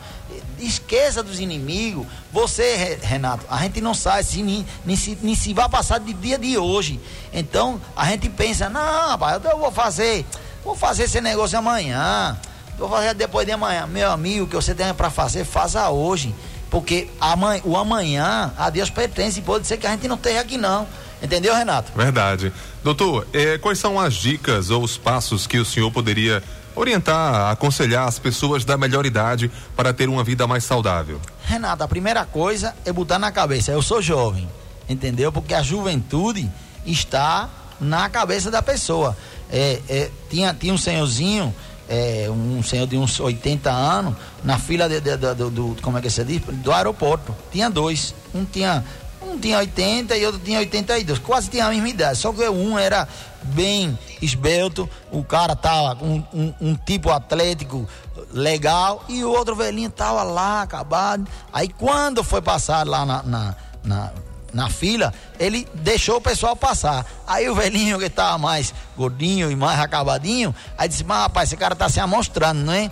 esqueça 0.66 1.22
dos 1.22 1.40
inimigos. 1.40 2.06
Você, 2.32 2.98
Renato, 3.02 3.44
a 3.48 3.58
gente 3.58 3.80
não 3.80 3.94
sabe 3.94 4.24
se 4.24 4.42
nem, 4.42 4.66
nem, 4.84 4.96
se, 4.96 5.18
nem 5.22 5.34
se 5.34 5.52
vai 5.52 5.68
passar 5.68 5.98
de 5.98 6.12
dia 6.12 6.38
de 6.38 6.56
hoje. 6.56 7.00
Então 7.32 7.80
a 7.96 8.06
gente 8.06 8.28
pensa, 8.28 8.68
não, 8.68 9.08
rapaz, 9.10 9.40
eu 9.44 9.58
vou 9.58 9.70
fazer, 9.70 10.24
vou 10.64 10.74
fazer 10.74 11.04
esse 11.04 11.20
negócio 11.20 11.58
amanhã, 11.58 12.38
vou 12.78 12.88
fazer 12.88 13.14
depois 13.14 13.46
de 13.46 13.52
amanhã. 13.52 13.86
Meu 13.86 14.10
amigo, 14.10 14.44
o 14.44 14.48
que 14.48 14.56
você 14.56 14.74
tem 14.74 14.92
para 14.94 15.10
fazer, 15.10 15.44
faça 15.44 15.88
hoje. 15.90 16.34
Porque 16.70 17.10
amanhã, 17.20 17.60
o 17.64 17.76
amanhã 17.76 18.52
a 18.56 18.70
Deus 18.70 18.88
pertence, 18.88 19.42
pode 19.42 19.66
ser 19.66 19.76
que 19.76 19.86
a 19.86 19.90
gente 19.90 20.08
não 20.08 20.16
esteja 20.16 20.40
aqui 20.40 20.56
não. 20.56 20.88
Entendeu, 21.22 21.54
Renato? 21.54 21.92
Verdade. 21.94 22.52
Doutor, 22.82 23.26
eh, 23.32 23.58
quais 23.58 23.78
são 23.78 23.98
as 23.98 24.14
dicas 24.14 24.70
ou 24.70 24.82
os 24.82 24.96
passos 24.96 25.46
que 25.46 25.58
o 25.58 25.64
senhor 25.64 25.90
poderia 25.92 26.42
orientar, 26.74 27.50
aconselhar 27.52 28.08
as 28.08 28.18
pessoas 28.18 28.64
da 28.64 28.76
melhor 28.76 29.06
idade 29.06 29.50
para 29.76 29.92
ter 29.92 30.08
uma 30.08 30.24
vida 30.24 30.46
mais 30.46 30.64
saudável? 30.64 31.20
Renato, 31.44 31.84
a 31.84 31.88
primeira 31.88 32.24
coisa 32.24 32.74
é 32.84 32.92
botar 32.92 33.18
na 33.18 33.30
cabeça, 33.30 33.70
eu 33.70 33.82
sou 33.82 34.02
jovem, 34.02 34.48
entendeu? 34.88 35.30
Porque 35.30 35.54
a 35.54 35.62
juventude 35.62 36.50
está 36.84 37.48
na 37.80 38.08
cabeça 38.08 38.50
da 38.50 38.62
pessoa. 38.62 39.16
É, 39.50 39.80
é, 39.88 40.10
tinha, 40.28 40.52
tinha 40.54 40.72
um 40.72 40.78
senhorzinho, 40.78 41.54
é, 41.88 42.26
um 42.30 42.62
senhor 42.62 42.86
de 42.86 42.96
uns 42.96 43.20
80 43.20 43.70
anos, 43.70 44.14
na 44.42 44.58
fila 44.58 44.88
de, 44.88 45.00
de, 45.00 45.16
de, 45.16 45.34
do, 45.34 45.50
do, 45.50 45.76
como 45.82 45.98
é 45.98 46.00
que 46.00 46.10
você 46.10 46.24
diz? 46.24 46.42
Do 46.42 46.72
aeroporto. 46.72 47.34
Tinha 47.50 47.68
dois. 47.68 48.14
Um 48.34 48.44
tinha 48.44 48.82
um 49.26 49.38
tinha 49.38 49.58
80 49.58 50.16
e 50.16 50.26
outro 50.26 50.40
tinha 50.40 50.58
82. 50.58 51.18
Quase 51.18 51.50
tinha 51.50 51.66
a 51.66 51.70
mesma 51.70 51.88
idade. 51.88 52.18
Só 52.18 52.32
que 52.32 52.48
um 52.48 52.78
era 52.78 53.08
bem 53.42 53.98
esbelto, 54.20 54.88
o 55.10 55.24
cara 55.24 55.56
tava 55.56 56.04
um, 56.04 56.22
um, 56.32 56.54
um, 56.60 56.74
tipo 56.74 57.10
atlético 57.10 57.88
legal 58.32 59.04
e 59.08 59.24
o 59.24 59.30
outro 59.30 59.56
velhinho 59.56 59.90
tava 59.90 60.22
lá, 60.22 60.62
acabado. 60.62 61.26
Aí 61.52 61.68
quando 61.68 62.22
foi 62.22 62.40
passar 62.40 62.86
lá 62.86 63.04
na, 63.04 63.22
na, 63.22 63.54
na, 63.82 64.12
na 64.52 64.70
fila, 64.70 65.12
ele 65.38 65.66
deixou 65.74 66.16
o 66.16 66.20
pessoal 66.20 66.54
passar. 66.54 67.04
Aí 67.26 67.48
o 67.48 67.54
velhinho 67.54 67.98
que 67.98 68.08
tava 68.08 68.38
mais 68.38 68.72
gordinho 68.96 69.50
e 69.50 69.56
mais 69.56 69.80
acabadinho, 69.80 70.54
aí 70.78 70.88
disse, 70.88 71.04
mas 71.04 71.22
rapaz, 71.22 71.48
esse 71.48 71.56
cara 71.56 71.74
tá 71.74 71.88
se 71.88 72.00
amostrando, 72.00 72.62
não 72.62 72.72
é? 72.72 72.90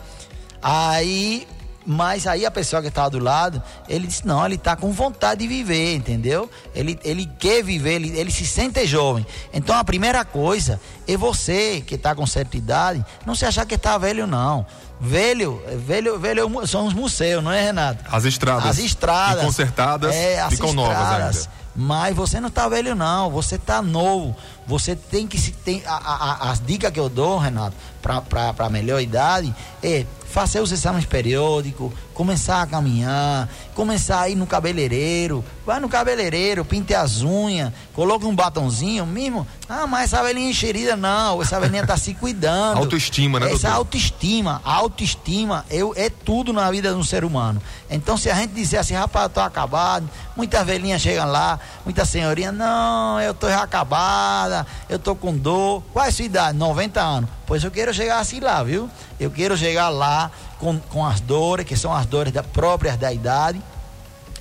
Aí 0.62 1.46
mas 1.92 2.24
aí 2.24 2.46
a 2.46 2.52
pessoa 2.52 2.80
que 2.80 2.86
estava 2.86 3.10
do 3.10 3.18
lado, 3.18 3.60
ele 3.88 4.06
disse: 4.06 4.24
não, 4.24 4.46
ele 4.46 4.54
está 4.54 4.76
com 4.76 4.92
vontade 4.92 5.40
de 5.40 5.48
viver, 5.48 5.96
entendeu? 5.96 6.48
Ele, 6.72 6.96
ele 7.02 7.28
quer 7.36 7.64
viver, 7.64 7.94
ele, 7.94 8.16
ele 8.16 8.30
se 8.30 8.46
sente 8.46 8.86
jovem. 8.86 9.26
Então 9.52 9.76
a 9.76 9.82
primeira 9.82 10.24
coisa 10.24 10.80
é 11.08 11.16
você 11.16 11.82
que 11.84 11.96
está 11.96 12.14
com 12.14 12.24
certa 12.28 12.56
idade, 12.56 13.04
não 13.26 13.34
se 13.34 13.44
achar 13.44 13.66
que 13.66 13.74
está 13.74 13.98
velho, 13.98 14.24
não. 14.24 14.64
Velho, 15.00 15.60
velho, 15.78 16.16
velho 16.16 16.66
são 16.68 16.86
os 16.86 16.94
museus, 16.94 17.42
não 17.42 17.50
é, 17.50 17.60
Renato? 17.60 18.04
As 18.08 18.24
estradas. 18.24 18.66
As 18.66 18.78
estradas. 18.78 19.44
consertadas 19.44 20.14
é, 20.14 20.48
ficam 20.48 20.72
novas 20.72 20.96
ainda. 20.96 21.60
Mas 21.74 22.14
você 22.14 22.38
não 22.38 22.48
está 22.48 22.68
velho, 22.68 22.94
não. 22.94 23.30
Você 23.30 23.56
está 23.56 23.82
novo. 23.82 24.36
Você 24.64 24.94
tem 24.94 25.26
que 25.26 25.38
se. 25.38 25.50
Tem, 25.50 25.82
a, 25.84 25.94
a, 25.94 26.50
as 26.50 26.60
dicas 26.60 26.92
que 26.92 27.00
eu 27.00 27.08
dou, 27.08 27.38
Renato, 27.38 27.74
para 28.00 28.54
a 28.58 28.68
melhor 28.68 29.00
idade 29.00 29.52
é 29.82 30.04
fazer 30.30 30.60
os 30.60 30.70
exames 30.70 31.04
periódicos, 31.04 31.92
começar 32.20 32.60
a 32.60 32.66
caminhar, 32.66 33.48
começar 33.74 34.20
a 34.20 34.28
ir 34.28 34.34
no 34.34 34.46
cabeleireiro, 34.46 35.42
vai 35.64 35.80
no 35.80 35.88
cabeleireiro, 35.88 36.66
pinte 36.66 36.94
as 36.94 37.22
unhas, 37.22 37.72
coloque 37.94 38.26
um 38.26 38.34
batonzinho 38.34 39.06
mesmo. 39.06 39.46
Ah, 39.66 39.86
mas 39.86 40.12
essa 40.12 40.22
velhinha 40.22 40.50
enxerida 40.50 40.96
não, 40.96 41.40
essa 41.40 41.58
velhinha 41.58 41.86
tá 41.86 41.96
se 41.96 42.12
cuidando. 42.12 42.76
Autoestima, 42.84 43.40
né? 43.40 43.46
Essa 43.46 43.68
doutor? 43.68 43.76
autoestima, 43.78 44.60
autoestima 44.62 45.64
eu, 45.70 45.94
é 45.96 46.10
tudo 46.10 46.52
na 46.52 46.70
vida 46.70 46.90
de 46.90 46.96
um 46.96 47.02
ser 47.02 47.24
humano. 47.24 47.62
Então 47.88 48.18
se 48.18 48.28
a 48.28 48.34
gente 48.34 48.52
disser 48.52 48.80
assim, 48.80 48.92
rapaz, 48.92 49.24
eu 49.24 49.30
tô 49.30 49.40
acabado, 49.40 50.06
muitas 50.36 50.66
velhinhas 50.66 51.00
chegam 51.00 51.26
lá, 51.26 51.58
muitas 51.86 52.06
senhorinhas, 52.06 52.52
não, 52.52 53.18
eu 53.18 53.32
tô 53.32 53.46
acabada, 53.46 54.66
eu 54.90 54.98
tô 54.98 55.16
com 55.16 55.34
dor. 55.34 55.82
Qual 55.90 56.04
é 56.04 56.08
a 56.08 56.12
sua 56.12 56.26
idade? 56.26 56.58
90 56.58 57.00
anos. 57.00 57.30
Pois 57.46 57.64
eu 57.64 57.70
quero 57.70 57.94
chegar 57.94 58.18
assim 58.18 58.40
lá, 58.40 58.62
viu? 58.62 58.90
Eu 59.18 59.30
quero 59.30 59.56
chegar 59.56 59.88
lá 59.88 60.30
com, 60.60 60.78
com 60.78 61.04
as 61.04 61.20
dores, 61.20 61.66
que 61.66 61.74
são 61.74 61.92
as 61.92 62.06
dores 62.06 62.32
da, 62.32 62.42
próprias 62.42 62.96
da 62.96 63.12
idade. 63.12 63.60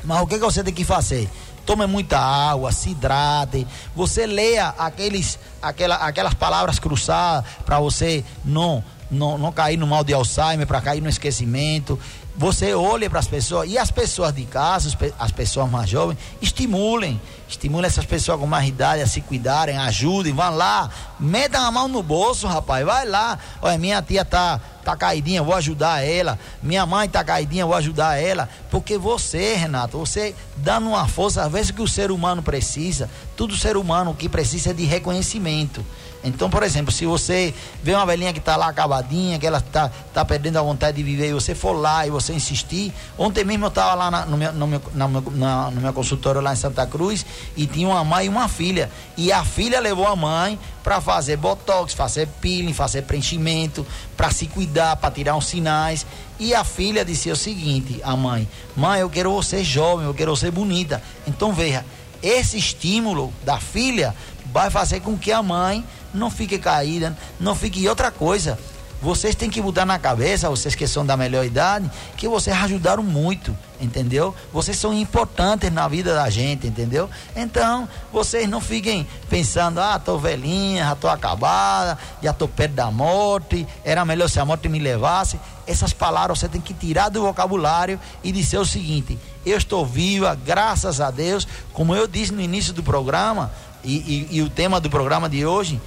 Mas 0.03 0.21
o 0.21 0.27
que, 0.27 0.35
que 0.35 0.43
você 0.43 0.63
tem 0.63 0.73
que 0.73 0.83
fazer? 0.83 1.27
Tome 1.65 1.85
muita 1.87 2.19
água, 2.19 2.71
se 2.71 2.89
hidrate. 2.89 3.65
Você 3.95 4.25
leia 4.25 4.69
aqueles, 4.77 5.39
aquela, 5.61 5.95
aquelas 5.95 6.33
palavras 6.33 6.79
cruzadas 6.79 7.49
para 7.65 7.79
você 7.79 8.23
não, 8.43 8.83
não, 9.09 9.37
não 9.37 9.51
cair 9.51 9.77
no 9.77 9.87
mal 9.87 10.03
de 10.03 10.13
Alzheimer, 10.13 10.67
para 10.67 10.81
cair 10.81 11.01
no 11.01 11.09
esquecimento. 11.09 11.99
Você 12.39 12.73
olhe 12.73 13.09
para 13.09 13.19
as 13.19 13.27
pessoas 13.27 13.69
e 13.69 13.77
as 13.77 13.91
pessoas 13.91 14.33
de 14.33 14.45
casa, 14.45 14.97
as 15.19 15.29
pessoas 15.29 15.69
mais 15.69 15.89
jovens, 15.89 16.17
estimulem. 16.41 17.19
Estimulem 17.49 17.85
essas 17.85 18.05
pessoas 18.05 18.39
com 18.39 18.47
mais 18.47 18.65
idade 18.65 19.01
a 19.01 19.07
se 19.07 19.19
cuidarem, 19.19 19.77
ajudem, 19.77 20.33
vão 20.33 20.55
lá, 20.55 20.89
metam 21.19 21.61
a 21.61 21.69
mão 21.69 21.89
no 21.89 22.01
bolso, 22.01 22.47
rapaz, 22.47 22.85
vai 22.85 23.05
lá. 23.05 23.37
Olha, 23.61 23.77
minha 23.77 24.01
tia 24.01 24.23
tá, 24.23 24.57
tá 24.85 24.95
caidinha, 24.95 25.43
vou 25.43 25.53
ajudar 25.53 26.01
ela. 26.01 26.39
Minha 26.63 26.85
mãe 26.85 27.09
tá 27.09 27.25
caidinha, 27.25 27.65
vou 27.65 27.75
ajudar 27.75 28.15
ela. 28.15 28.47
Porque 28.71 28.97
você, 28.97 29.55
Renato, 29.55 29.97
você 29.97 30.33
dando 30.55 30.87
uma 30.87 31.09
força, 31.09 31.43
às 31.43 31.51
vezes 31.51 31.71
que 31.71 31.81
o 31.81 31.87
ser 31.89 32.09
humano 32.09 32.41
precisa, 32.41 33.09
todo 33.35 33.53
ser 33.57 33.75
humano 33.75 34.15
que 34.15 34.29
precisa 34.29 34.69
é 34.69 34.73
de 34.73 34.85
reconhecimento. 34.85 35.83
Então, 36.23 36.49
por 36.49 36.63
exemplo, 36.63 36.91
se 36.91 37.05
você 37.05 37.53
vê 37.81 37.93
uma 37.93 38.05
velhinha 38.05 38.33
que 38.33 38.39
está 38.39 38.57
lá 38.57 38.67
acabadinha, 38.67 39.39
que 39.39 39.47
ela 39.47 39.59
está 39.59 39.89
tá 40.13 40.25
perdendo 40.25 40.57
a 40.57 40.61
vontade 40.61 40.97
de 40.97 41.03
viver, 41.03 41.29
e 41.29 41.33
você 41.33 41.55
for 41.55 41.71
lá 41.71 42.05
e 42.05 42.09
você 42.09 42.33
insistir. 42.33 42.93
Ontem 43.17 43.45
mesmo 43.45 43.65
eu 43.65 43.69
estava 43.69 43.93
lá 43.93 44.11
na, 44.11 44.25
no, 44.25 44.35
meu, 44.35 44.51
no, 44.51 44.67
meu, 44.67 44.81
na, 44.93 45.07
na, 45.07 45.71
no 45.71 45.81
meu 45.81 45.93
consultório 45.93 46.41
lá 46.41 46.51
em 46.51 46.57
Santa 46.57 46.85
Cruz 46.85 47.25
e 47.55 47.65
tinha 47.65 47.87
uma 47.87 48.03
mãe 48.03 48.25
e 48.25 48.29
uma 48.29 48.49
filha. 48.49 48.89
E 49.15 49.31
a 49.31 49.45
filha 49.45 49.79
levou 49.79 50.07
a 50.07 50.15
mãe 50.15 50.59
para 50.83 50.99
fazer 50.99 51.37
botox, 51.37 51.93
fazer 51.93 52.27
peeling, 52.41 52.73
fazer 52.73 53.03
preenchimento, 53.03 53.87
para 54.17 54.29
se 54.29 54.45
cuidar, 54.47 54.97
para 54.97 55.11
tirar 55.11 55.35
uns 55.35 55.47
sinais. 55.47 56.05
E 56.37 56.53
a 56.53 56.65
filha 56.65 57.05
disse 57.05 57.31
o 57.31 57.35
seguinte: 57.35 58.01
a 58.03 58.15
mãe, 58.15 58.47
mãe, 58.75 58.99
eu 58.99 59.09
quero 59.09 59.31
você 59.31 59.63
jovem, 59.63 60.05
eu 60.05 60.13
quero 60.13 60.35
você 60.35 60.51
bonita. 60.51 61.01
Então 61.25 61.53
veja, 61.53 61.85
esse 62.21 62.57
estímulo 62.57 63.33
da 63.45 63.57
filha 63.57 64.13
vai 64.51 64.69
fazer 64.69 64.99
com 65.01 65.17
que 65.17 65.31
a 65.31 65.41
mãe 65.41 65.85
não 66.13 66.29
fique 66.29 66.57
caída, 66.57 67.17
não 67.39 67.55
fique. 67.55 67.81
E 67.81 67.89
outra 67.89 68.11
coisa, 68.11 68.57
vocês 69.01 69.33
têm 69.33 69.49
que 69.49 69.61
mudar 69.61 69.85
na 69.85 69.97
cabeça, 69.97 70.49
vocês 70.49 70.75
que 70.75 70.85
são 70.85 71.05
da 71.05 71.15
melhor 71.15 71.45
idade, 71.45 71.89
que 72.17 72.27
vocês 72.27 72.55
ajudaram 72.57 73.01
muito, 73.01 73.55
entendeu? 73.79 74.35
Vocês 74.51 74.77
são 74.77 74.93
importantes 74.93 75.71
na 75.71 75.87
vida 75.87 76.13
da 76.13 76.29
gente, 76.29 76.67
entendeu? 76.67 77.09
Então, 77.33 77.87
vocês 78.11 78.47
não 78.49 78.59
fiquem 78.59 79.07
pensando, 79.29 79.79
ah, 79.79 79.97
tô 79.97 80.17
velhinha, 80.17 80.83
já 80.83 80.95
tô 80.95 81.07
acabada, 81.07 81.97
já 82.21 82.33
tô 82.33 82.45
perto 82.45 82.73
da 82.73 82.91
morte, 82.91 83.65
era 83.85 84.03
melhor 84.03 84.29
se 84.29 84.37
a 84.37 84.43
morte 84.43 84.67
me 84.67 84.79
levasse. 84.79 85.39
Essas 85.65 85.93
palavras 85.93 86.39
você 86.39 86.49
tem 86.49 86.59
que 86.59 86.73
tirar 86.73 87.07
do 87.07 87.21
vocabulário 87.21 87.97
e 88.21 88.33
dizer 88.33 88.57
o 88.57 88.65
seguinte: 88.65 89.17
eu 89.45 89.57
estou 89.57 89.85
viva, 89.85 90.35
graças 90.35 90.99
a 90.99 91.09
Deus, 91.09 91.47
como 91.71 91.95
eu 91.95 92.05
disse 92.05 92.33
no 92.33 92.41
início 92.41 92.73
do 92.73 92.83
programa, 92.83 93.49
e, 93.83 94.27
e, 94.31 94.37
e 94.37 94.41
o 94.41 94.49
tema 94.49 94.79
do 94.79 94.89
programa 94.89 95.29
de 95.29 95.45
hoje, 95.45 95.79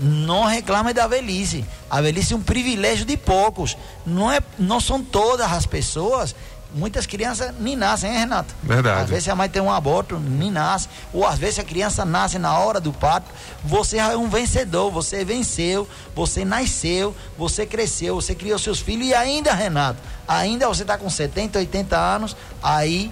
não 0.00 0.44
reclame 0.44 0.92
da 0.92 1.06
velhice. 1.06 1.64
A 1.88 2.00
velhice 2.00 2.34
é 2.34 2.36
um 2.36 2.42
privilégio 2.42 3.04
de 3.04 3.16
poucos. 3.16 3.76
Não, 4.04 4.30
é, 4.30 4.40
não 4.58 4.80
são 4.80 5.02
todas 5.02 5.50
as 5.50 5.66
pessoas. 5.66 6.34
Muitas 6.74 7.06
crianças 7.06 7.54
nem 7.58 7.74
nascem, 7.74 8.10
hein, 8.10 8.18
Renato? 8.18 8.54
Verdade. 8.62 9.00
Às 9.00 9.08
vezes 9.08 9.28
a 9.28 9.34
mãe 9.34 9.48
tem 9.48 9.62
um 9.62 9.72
aborto, 9.72 10.18
nem 10.18 10.50
nasce. 10.50 10.88
Ou 11.14 11.26
às 11.26 11.38
vezes 11.38 11.58
a 11.58 11.64
criança 11.64 12.04
nasce 12.04 12.38
na 12.38 12.58
hora 12.58 12.78
do 12.78 12.92
parto. 12.92 13.30
Você 13.64 13.96
é 13.96 14.14
um 14.16 14.28
vencedor, 14.28 14.90
você 14.90 15.24
venceu, 15.24 15.88
você 16.14 16.44
nasceu, 16.44 17.16
você 17.38 17.64
cresceu, 17.64 18.16
você 18.16 18.34
criou 18.34 18.58
seus 18.58 18.80
filhos 18.80 19.08
e 19.08 19.14
ainda, 19.14 19.54
Renato, 19.54 19.98
ainda 20.26 20.68
você 20.68 20.82
está 20.82 20.98
com 20.98 21.08
70, 21.08 21.58
80 21.58 21.96
anos, 21.96 22.36
aí 22.62 23.10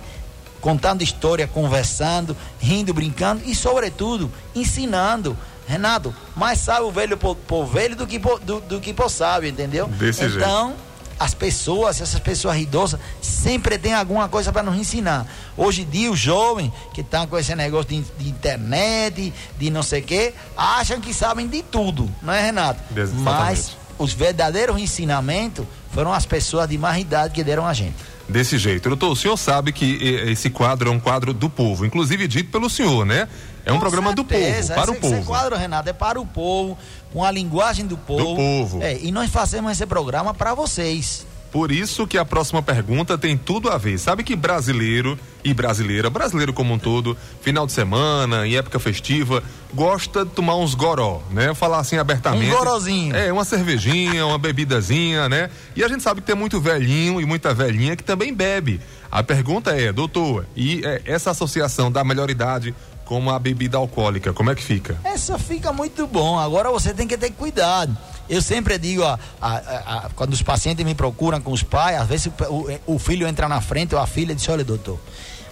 contando 0.60 1.02
história, 1.02 1.46
conversando, 1.46 2.36
rindo, 2.58 2.92
brincando 2.92 3.42
e, 3.46 3.54
sobretudo, 3.54 4.30
ensinando. 4.54 5.36
Renato, 5.66 6.14
mais 6.34 6.60
sabe 6.60 6.82
o 6.82 6.90
velho 6.90 7.16
por, 7.16 7.34
por 7.34 7.66
velho 7.66 7.96
do 7.96 8.06
que 8.06 8.18
por, 8.18 8.38
do, 8.38 8.60
do, 8.60 8.80
que 8.80 8.94
por 8.94 9.10
sábio, 9.10 9.48
entendeu? 9.48 9.88
Desse 9.88 10.24
então, 10.24 10.68
jeito. 10.68 10.80
as 11.18 11.34
pessoas, 11.34 12.00
essas 12.00 12.20
pessoas 12.20 12.56
idosas, 12.58 13.00
sempre 13.20 13.76
tem 13.76 13.92
alguma 13.92 14.28
coisa 14.28 14.52
para 14.52 14.62
nos 14.62 14.76
ensinar. 14.76 15.26
Hoje 15.56 15.82
em 15.82 15.84
dia, 15.84 16.10
os 16.10 16.18
jovens 16.18 16.72
que 16.94 17.00
estão 17.00 17.26
com 17.26 17.36
esse 17.36 17.54
negócio 17.56 17.88
de, 17.88 18.02
de 18.16 18.28
internet, 18.30 19.32
de 19.58 19.70
não 19.70 19.82
sei 19.82 20.00
o 20.00 20.04
quê, 20.04 20.34
acham 20.56 21.00
que 21.00 21.12
sabem 21.12 21.48
de 21.48 21.62
tudo, 21.62 22.08
não 22.22 22.32
é, 22.32 22.42
Renato? 22.42 22.80
Exatamente. 22.94 23.22
Mas 23.22 23.76
os 23.98 24.12
verdadeiros 24.12 24.78
ensinamentos 24.78 25.66
foram 25.92 26.12
as 26.12 26.26
pessoas 26.26 26.68
de 26.68 26.78
mais 26.78 27.00
idade 27.00 27.34
que 27.34 27.42
deram 27.42 27.66
a 27.66 27.72
gente. 27.72 27.96
Desse 28.28 28.58
jeito. 28.58 28.88
Doutor, 28.88 29.12
o 29.12 29.16
senhor 29.16 29.36
sabe 29.36 29.72
que 29.72 29.98
esse 30.26 30.50
quadro 30.50 30.90
é 30.90 30.92
um 30.92 30.98
quadro 30.98 31.32
do 31.32 31.48
povo, 31.48 31.86
inclusive 31.86 32.26
dito 32.26 32.50
pelo 32.50 32.68
senhor, 32.68 33.06
né? 33.06 33.28
É 33.66 33.72
um 33.72 33.74
Com 33.74 33.80
programa 33.80 34.14
certeza. 34.14 34.22
do 34.22 34.28
povo, 34.28 34.74
para 34.74 34.82
esse, 34.84 34.90
o 34.90 35.00
povo. 35.00 35.14
Esse 35.16 35.26
quadro, 35.26 35.56
Renato, 35.56 35.88
é 35.88 35.92
para 35.92 36.20
o 36.20 36.24
povo, 36.24 36.78
com 37.12 37.24
a 37.24 37.30
linguagem 37.32 37.84
do 37.84 37.98
povo. 37.98 38.24
Do 38.24 38.36
povo. 38.36 38.82
É, 38.82 38.96
e 38.96 39.10
nós 39.10 39.28
fazemos 39.28 39.72
esse 39.72 39.84
programa 39.84 40.32
para 40.32 40.54
vocês. 40.54 41.26
Por 41.50 41.72
isso 41.72 42.06
que 42.06 42.18
a 42.18 42.24
próxima 42.24 42.62
pergunta 42.62 43.16
tem 43.16 43.36
tudo 43.36 43.70
a 43.70 43.78
ver. 43.78 43.98
Sabe 43.98 44.22
que 44.22 44.36
brasileiro 44.36 45.18
e 45.42 45.54
brasileira, 45.54 46.10
brasileiro 46.10 46.52
como 46.52 46.74
um 46.74 46.78
todo, 46.78 47.16
final 47.40 47.66
de 47.66 47.72
semana, 47.72 48.46
em 48.46 48.56
época 48.56 48.78
festiva, 48.78 49.42
gosta 49.72 50.24
de 50.24 50.32
tomar 50.32 50.56
uns 50.56 50.74
goró, 50.74 51.22
né? 51.30 51.54
Falar 51.54 51.78
assim 51.78 51.96
abertamente. 51.96 52.52
Um 52.52 52.58
gorozinho. 52.58 53.16
É, 53.16 53.32
uma 53.32 53.44
cervejinha, 53.44 54.26
uma 54.26 54.38
bebidazinha, 54.38 55.28
né? 55.28 55.50
E 55.74 55.82
a 55.82 55.88
gente 55.88 56.02
sabe 56.02 56.20
que 56.20 56.26
tem 56.26 56.36
muito 56.36 56.60
velhinho 56.60 57.20
e 57.20 57.24
muita 57.24 57.54
velhinha 57.54 57.96
que 57.96 58.04
também 58.04 58.34
bebe. 58.34 58.80
A 59.10 59.22
pergunta 59.22 59.70
é, 59.70 59.92
doutor, 59.92 60.44
e 60.54 60.82
é, 60.84 61.00
essa 61.06 61.30
associação 61.30 61.90
da 61.90 62.04
melhor 62.04 62.28
idade 62.28 62.74
com 63.06 63.30
a 63.30 63.38
bebida 63.38 63.78
alcoólica, 63.78 64.32
como 64.34 64.50
é 64.50 64.54
que 64.54 64.62
fica? 64.62 64.98
Essa 65.04 65.38
fica 65.38 65.72
muito 65.72 66.06
bom. 66.06 66.38
Agora 66.38 66.70
você 66.70 66.92
tem 66.92 67.06
que 67.06 67.16
ter 67.16 67.30
cuidado. 67.30 67.96
Eu 68.28 68.42
sempre 68.42 68.76
digo, 68.78 69.02
ó, 69.02 69.16
a- 69.40 69.48
a- 69.56 69.96
a- 70.06 70.10
quando 70.16 70.32
os 70.34 70.42
pacientes 70.42 70.84
me 70.84 70.94
procuram 70.94 71.40
com 71.40 71.52
os 71.52 71.62
pais, 71.62 71.98
às 72.00 72.08
vezes 72.08 72.26
o, 72.26 72.52
o- 72.52 72.94
o 72.96 72.98
filho 72.98 73.26
entra 73.26 73.48
na 73.48 73.60
frente 73.60 73.94
ou 73.94 74.00
a 74.00 74.06
filha 74.06 74.34
diz: 74.34 74.46
Olha, 74.48 74.64
doutor, 74.64 74.98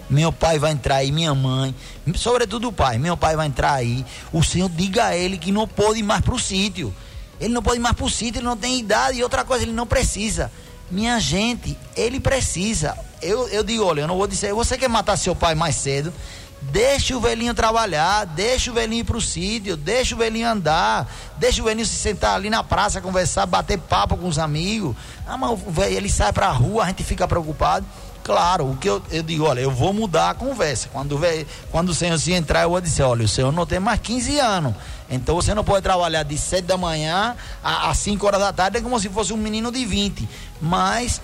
meu 0.09 0.31
pai 0.33 0.59
vai 0.59 0.71
entrar 0.73 0.97
aí, 0.97 1.11
minha 1.13 1.33
mãe, 1.33 1.73
sobretudo 2.15 2.67
o 2.67 2.73
pai, 2.73 2.97
meu 2.97 3.15
pai 3.15 3.37
vai 3.37 3.47
entrar 3.47 3.73
aí. 3.73 4.05
O 4.33 4.43
senhor 4.43 4.69
diga 4.69 5.05
a 5.05 5.15
ele 5.15 5.37
que 5.37 5.51
não 5.51 5.65
pode 5.67 5.99
ir 5.99 6.03
mais 6.03 6.21
pro 6.21 6.37
sítio. 6.37 6.93
Ele 7.39 7.53
não 7.53 7.63
pode 7.63 7.77
ir 7.77 7.81
mais 7.81 7.95
pro 7.95 8.09
sítio, 8.09 8.39
ele 8.39 8.45
não 8.45 8.57
tem 8.57 8.77
idade. 8.79 9.17
E 9.19 9.23
outra 9.23 9.43
coisa, 9.45 9.63
ele 9.63 9.71
não 9.73 9.87
precisa. 9.87 10.51
Minha 10.91 11.19
gente, 11.19 11.77
ele 11.95 12.19
precisa. 12.19 12.97
Eu, 13.21 13.47
eu 13.47 13.63
digo: 13.63 13.85
Olha, 13.85 14.01
eu 14.01 14.07
não 14.07 14.17
vou 14.17 14.27
dizer, 14.27 14.53
você 14.53 14.77
quer 14.77 14.89
matar 14.89 15.15
seu 15.17 15.33
pai 15.33 15.55
mais 15.55 15.75
cedo? 15.75 16.13
Deixa 16.61 17.15
o 17.15 17.21
velhinho 17.21 17.53
trabalhar, 17.53 18.25
deixa 18.25 18.71
o 18.71 18.73
velhinho 18.73 19.01
ir 19.01 19.03
pro 19.03 19.21
sítio, 19.21 19.77
deixa 19.77 20.15
o 20.15 20.17
velhinho 20.17 20.47
andar, 20.49 21.07
deixa 21.37 21.61
o 21.61 21.65
velhinho 21.65 21.85
se 21.85 21.95
sentar 21.95 22.35
ali 22.35 22.49
na 22.49 22.63
praça, 22.63 22.99
conversar, 22.99 23.45
bater 23.45 23.77
papo 23.77 24.17
com 24.17 24.27
os 24.27 24.39
amigos. 24.39 24.95
Ah, 25.27 25.37
mas 25.37 25.51
o 25.51 25.55
velho, 25.71 25.95
ele 25.95 26.09
sai 26.09 26.33
pra 26.33 26.49
rua, 26.49 26.83
a 26.83 26.87
gente 26.87 27.03
fica 27.03 27.27
preocupado. 27.27 27.85
Claro, 28.23 28.71
o 28.71 28.75
que 28.77 28.89
eu, 28.89 28.99
eu 29.11 29.21
digo, 29.21 29.43
olha, 29.45 29.59
eu 29.59 29.69
vou 29.69 29.93
mudar 29.93 30.31
a 30.31 30.33
conversa. 30.33 30.89
Quando, 30.91 31.11
o 31.11 31.17
velho- 31.19 31.45
quando 31.71 31.89
o 31.89 31.93
senhor 31.93 32.17
se 32.17 32.33
entrar, 32.33 32.63
eu 32.63 32.71
vou 32.71 32.81
dizer, 32.81 33.03
olha, 33.03 33.23
o 33.23 33.27
senhor 33.27 33.51
não 33.51 33.67
tem 33.67 33.79
mais 33.79 33.99
15 33.99 34.39
anos. 34.39 34.73
Então 35.07 35.35
você 35.35 35.53
não 35.53 35.63
pode 35.63 35.83
trabalhar 35.83 36.23
de 36.23 36.35
7 36.35 36.65
da 36.65 36.75
manhã 36.75 37.35
a- 37.63 37.91
às 37.91 37.99
5 37.99 38.25
horas 38.25 38.39
da 38.39 38.51
tarde, 38.51 38.79
é 38.79 38.81
como 38.81 38.99
se 38.99 39.07
fosse 39.09 39.31
um 39.31 39.37
menino 39.37 39.71
de 39.71 39.85
20. 39.85 40.27
Mas 40.59 41.21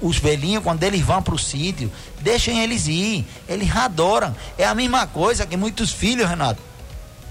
os 0.00 0.18
velhinhos, 0.18 0.62
quando 0.62 0.82
eles 0.82 1.00
vão 1.00 1.22
para 1.22 1.34
o 1.34 1.38
sítio, 1.38 1.90
deixem 2.20 2.62
eles 2.62 2.86
ir. 2.86 3.26
Eles 3.48 3.74
adoram. 3.74 4.34
É 4.56 4.64
a 4.64 4.74
mesma 4.74 5.06
coisa 5.06 5.46
que 5.46 5.56
muitos 5.56 5.92
filhos, 5.92 6.28
Renato. 6.28 6.60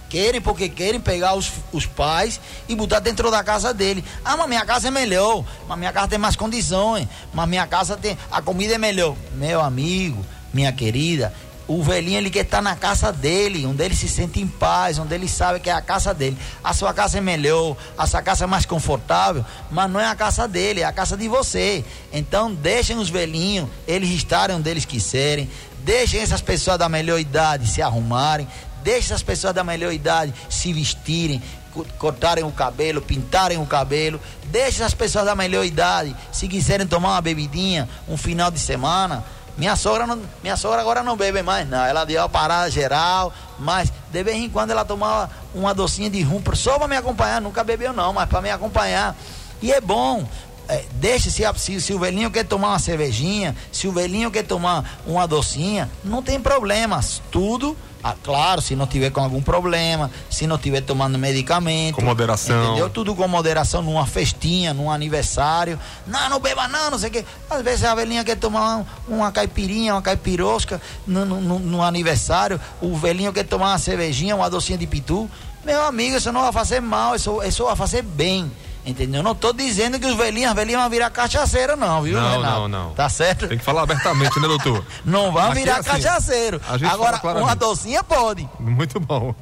Querem 0.09 0.39
porque 0.39 0.69
querem 0.69 0.99
pegar 0.99 1.33
os, 1.33 1.51
os 1.71 1.87
pais 1.87 2.39
e 2.69 2.75
botar 2.75 2.99
dentro 2.99 3.31
da 3.31 3.43
casa 3.43 3.73
dele. 3.73 4.05
Ah, 4.23 4.37
mas 4.37 4.47
minha 4.47 4.63
casa 4.63 4.89
é 4.89 4.91
melhor. 4.91 5.43
Mas 5.67 5.79
minha 5.79 5.91
casa 5.91 6.07
tem 6.07 6.19
mais 6.19 6.35
condições. 6.35 7.07
Mas 7.33 7.49
minha 7.49 7.65
casa 7.65 7.97
tem. 7.97 8.15
A 8.31 8.39
comida 8.39 8.75
é 8.75 8.77
melhor. 8.77 9.15
Meu 9.33 9.59
amigo, 9.59 10.23
minha 10.53 10.71
querida, 10.71 11.33
o 11.67 11.81
velhinho 11.81 12.17
ele 12.17 12.29
quer 12.29 12.43
estar 12.43 12.61
na 12.61 12.75
casa 12.75 13.11
dele, 13.11 13.65
onde 13.65 13.83
ele 13.83 13.95
se 13.95 14.07
sente 14.09 14.39
em 14.41 14.47
paz, 14.47 14.99
onde 14.99 15.13
ele 15.15 15.27
sabe 15.29 15.59
que 15.59 15.69
é 15.69 15.73
a 15.73 15.81
casa 15.81 16.13
dele. 16.13 16.37
A 16.63 16.73
sua 16.73 16.93
casa 16.93 17.17
é 17.17 17.21
melhor, 17.21 17.77
a 17.97 18.05
sua 18.05 18.21
casa 18.21 18.43
é 18.43 18.47
mais 18.47 18.65
confortável, 18.65 19.45
mas 19.71 19.89
não 19.89 19.99
é 19.99 20.07
a 20.07 20.15
casa 20.15 20.47
dele, 20.47 20.81
é 20.81 20.83
a 20.85 20.91
casa 20.91 21.15
de 21.15 21.27
você. 21.27 21.85
Então 22.11 22.53
deixem 22.53 22.97
os 22.97 23.09
velhinhos, 23.09 23.69
eles 23.87 24.09
estarem 24.09 24.55
onde 24.55 24.69
eles 24.69 24.83
quiserem, 24.85 25.49
deixem 25.79 26.19
essas 26.19 26.41
pessoas 26.41 26.77
da 26.77 26.89
melhor 26.89 27.19
idade 27.19 27.67
se 27.67 27.81
arrumarem, 27.81 28.47
deixem 28.83 29.05
essas 29.13 29.23
pessoas 29.23 29.53
da 29.53 29.63
melhor 29.63 29.93
idade 29.93 30.33
se 30.49 30.73
vestirem, 30.73 31.41
co- 31.73 31.85
cortarem 31.97 32.43
o 32.43 32.51
cabelo, 32.51 33.01
pintarem 33.01 33.57
o 33.57 33.65
cabelo, 33.65 34.19
deixem 34.45 34.85
as 34.85 34.93
pessoas 34.93 35.23
da 35.25 35.33
melhor 35.35 35.63
idade, 35.65 36.13
se 36.31 36.47
quiserem 36.47 36.85
tomar 36.85 37.11
uma 37.11 37.21
bebidinha 37.21 37.87
um 38.07 38.17
final 38.17 38.51
de 38.51 38.59
semana, 38.59 39.23
minha 39.57 39.75
sogra, 39.75 40.07
não, 40.07 40.19
minha 40.41 40.57
sogra 40.57 40.81
agora 40.81 41.03
não 41.03 41.15
bebe 41.15 41.43
mais, 41.43 41.67
não. 41.67 41.83
Ela 41.83 42.05
deu 42.05 42.21
uma 42.21 42.29
parada 42.29 42.69
geral, 42.71 43.31
mas 43.59 43.91
de 44.11 44.23
vez 44.23 44.37
em 44.37 44.49
quando 44.49 44.71
ela 44.71 44.83
tomava 44.83 45.29
uma 45.53 45.73
docinha 45.73 46.09
de 46.09 46.21
rum 46.23 46.41
só 46.55 46.77
para 46.77 46.87
me 46.87 46.97
acompanhar. 46.97 47.39
Nunca 47.39 47.63
bebeu, 47.63 47.93
não, 47.93 48.13
mas 48.13 48.27
para 48.27 48.41
me 48.41 48.49
acompanhar. 48.49 49.15
E 49.61 49.71
é 49.71 49.79
bom. 49.79 50.27
É, 50.69 50.85
deixa 50.93 51.29
se, 51.29 51.43
se, 51.57 51.81
se 51.81 51.93
o 51.93 51.99
velhinho 51.99 52.31
quer 52.31 52.45
tomar 52.45 52.69
uma 52.69 52.79
cervejinha, 52.79 53.55
se 53.71 53.87
o 53.87 53.91
velhinho 53.91 54.31
quer 54.31 54.43
tomar 54.43 54.99
uma 55.05 55.27
docinha, 55.27 55.89
não 56.03 56.23
tem 56.23 56.39
problemas. 56.39 57.21
Tudo, 57.29 57.75
ah, 58.01 58.15
claro, 58.23 58.61
se 58.61 58.73
não 58.75 58.87
tiver 58.87 59.09
com 59.11 59.19
algum 59.21 59.41
problema, 59.41 60.09
se 60.29 60.47
não 60.47 60.57
tiver 60.57 60.79
tomando 60.81 61.19
medicamento. 61.19 61.95
Com 61.95 62.01
moderação. 62.03 62.63
Entendeu? 62.71 62.89
tudo 62.89 63.13
com 63.13 63.27
moderação, 63.27 63.81
numa 63.81 64.05
festinha, 64.05 64.73
num 64.73 64.89
aniversário. 64.89 65.77
Não, 66.07 66.29
não 66.29 66.39
beba 66.39 66.67
não, 66.69 66.91
não 66.91 66.97
sei 66.97 67.09
o 67.09 67.11
quê. 67.11 67.25
Às 67.49 67.61
vezes 67.61 67.83
a 67.83 67.93
velhinha 67.93 68.23
quer 68.23 68.37
tomar 68.37 68.77
um- 68.77 68.85
uma 69.15 69.31
caipirinha, 69.33 69.93
uma 69.95 70.01
caipirosca 70.01 70.81
no- 71.05 71.25
no 71.59 71.81
aniversário. 71.83 72.59
O 72.81 72.95
velhinho 72.97 73.33
quer 73.33 73.43
tomar 73.43 73.71
uma 73.71 73.79
cervejinha, 73.79 74.33
uma 74.35 74.49
docinha 74.49 74.77
de 74.77 74.87
pitu. 74.87 75.29
Meu 75.65 75.85
amigo, 75.85 76.17
isso 76.17 76.31
não 76.31 76.41
vai 76.41 76.51
fazer 76.51 76.79
mal, 76.81 77.15
isso, 77.15 77.41
isso 77.43 77.63
vai 77.65 77.75
fazer 77.75 78.01
bem. 78.01 78.51
Entendeu? 78.85 79.19
Eu 79.19 79.23
não 79.23 79.31
estou 79.31 79.53
dizendo 79.53 79.97
que 79.97 80.05
os 80.05 80.15
velhinhos, 80.15 80.49
as 80.49 80.55
velhinhas 80.55 80.81
vão 80.81 80.89
virar 80.89 81.09
cachaceiro, 81.09 81.77
não, 81.77 82.01
viu, 82.01 82.19
Não, 82.19 82.31
Renato? 82.31 82.59
não, 82.59 82.67
não. 82.67 82.89
Tá 82.91 83.07
certo? 83.07 83.47
Tem 83.47 83.57
que 83.57 83.63
falar 83.63 83.83
abertamente, 83.83 84.37
né, 84.39 84.47
doutor? 84.47 84.83
Não 85.05 85.31
vão 85.31 85.43
Aqui 85.43 85.51
é 85.51 85.61
virar 85.61 85.77
assim, 85.77 85.89
cachaceiro. 85.89 86.59
Agora, 86.91 87.19
uma 87.41 87.55
docinha 87.55 88.03
pode. 88.03 88.47
Muito 88.59 88.99
bom. 88.99 89.33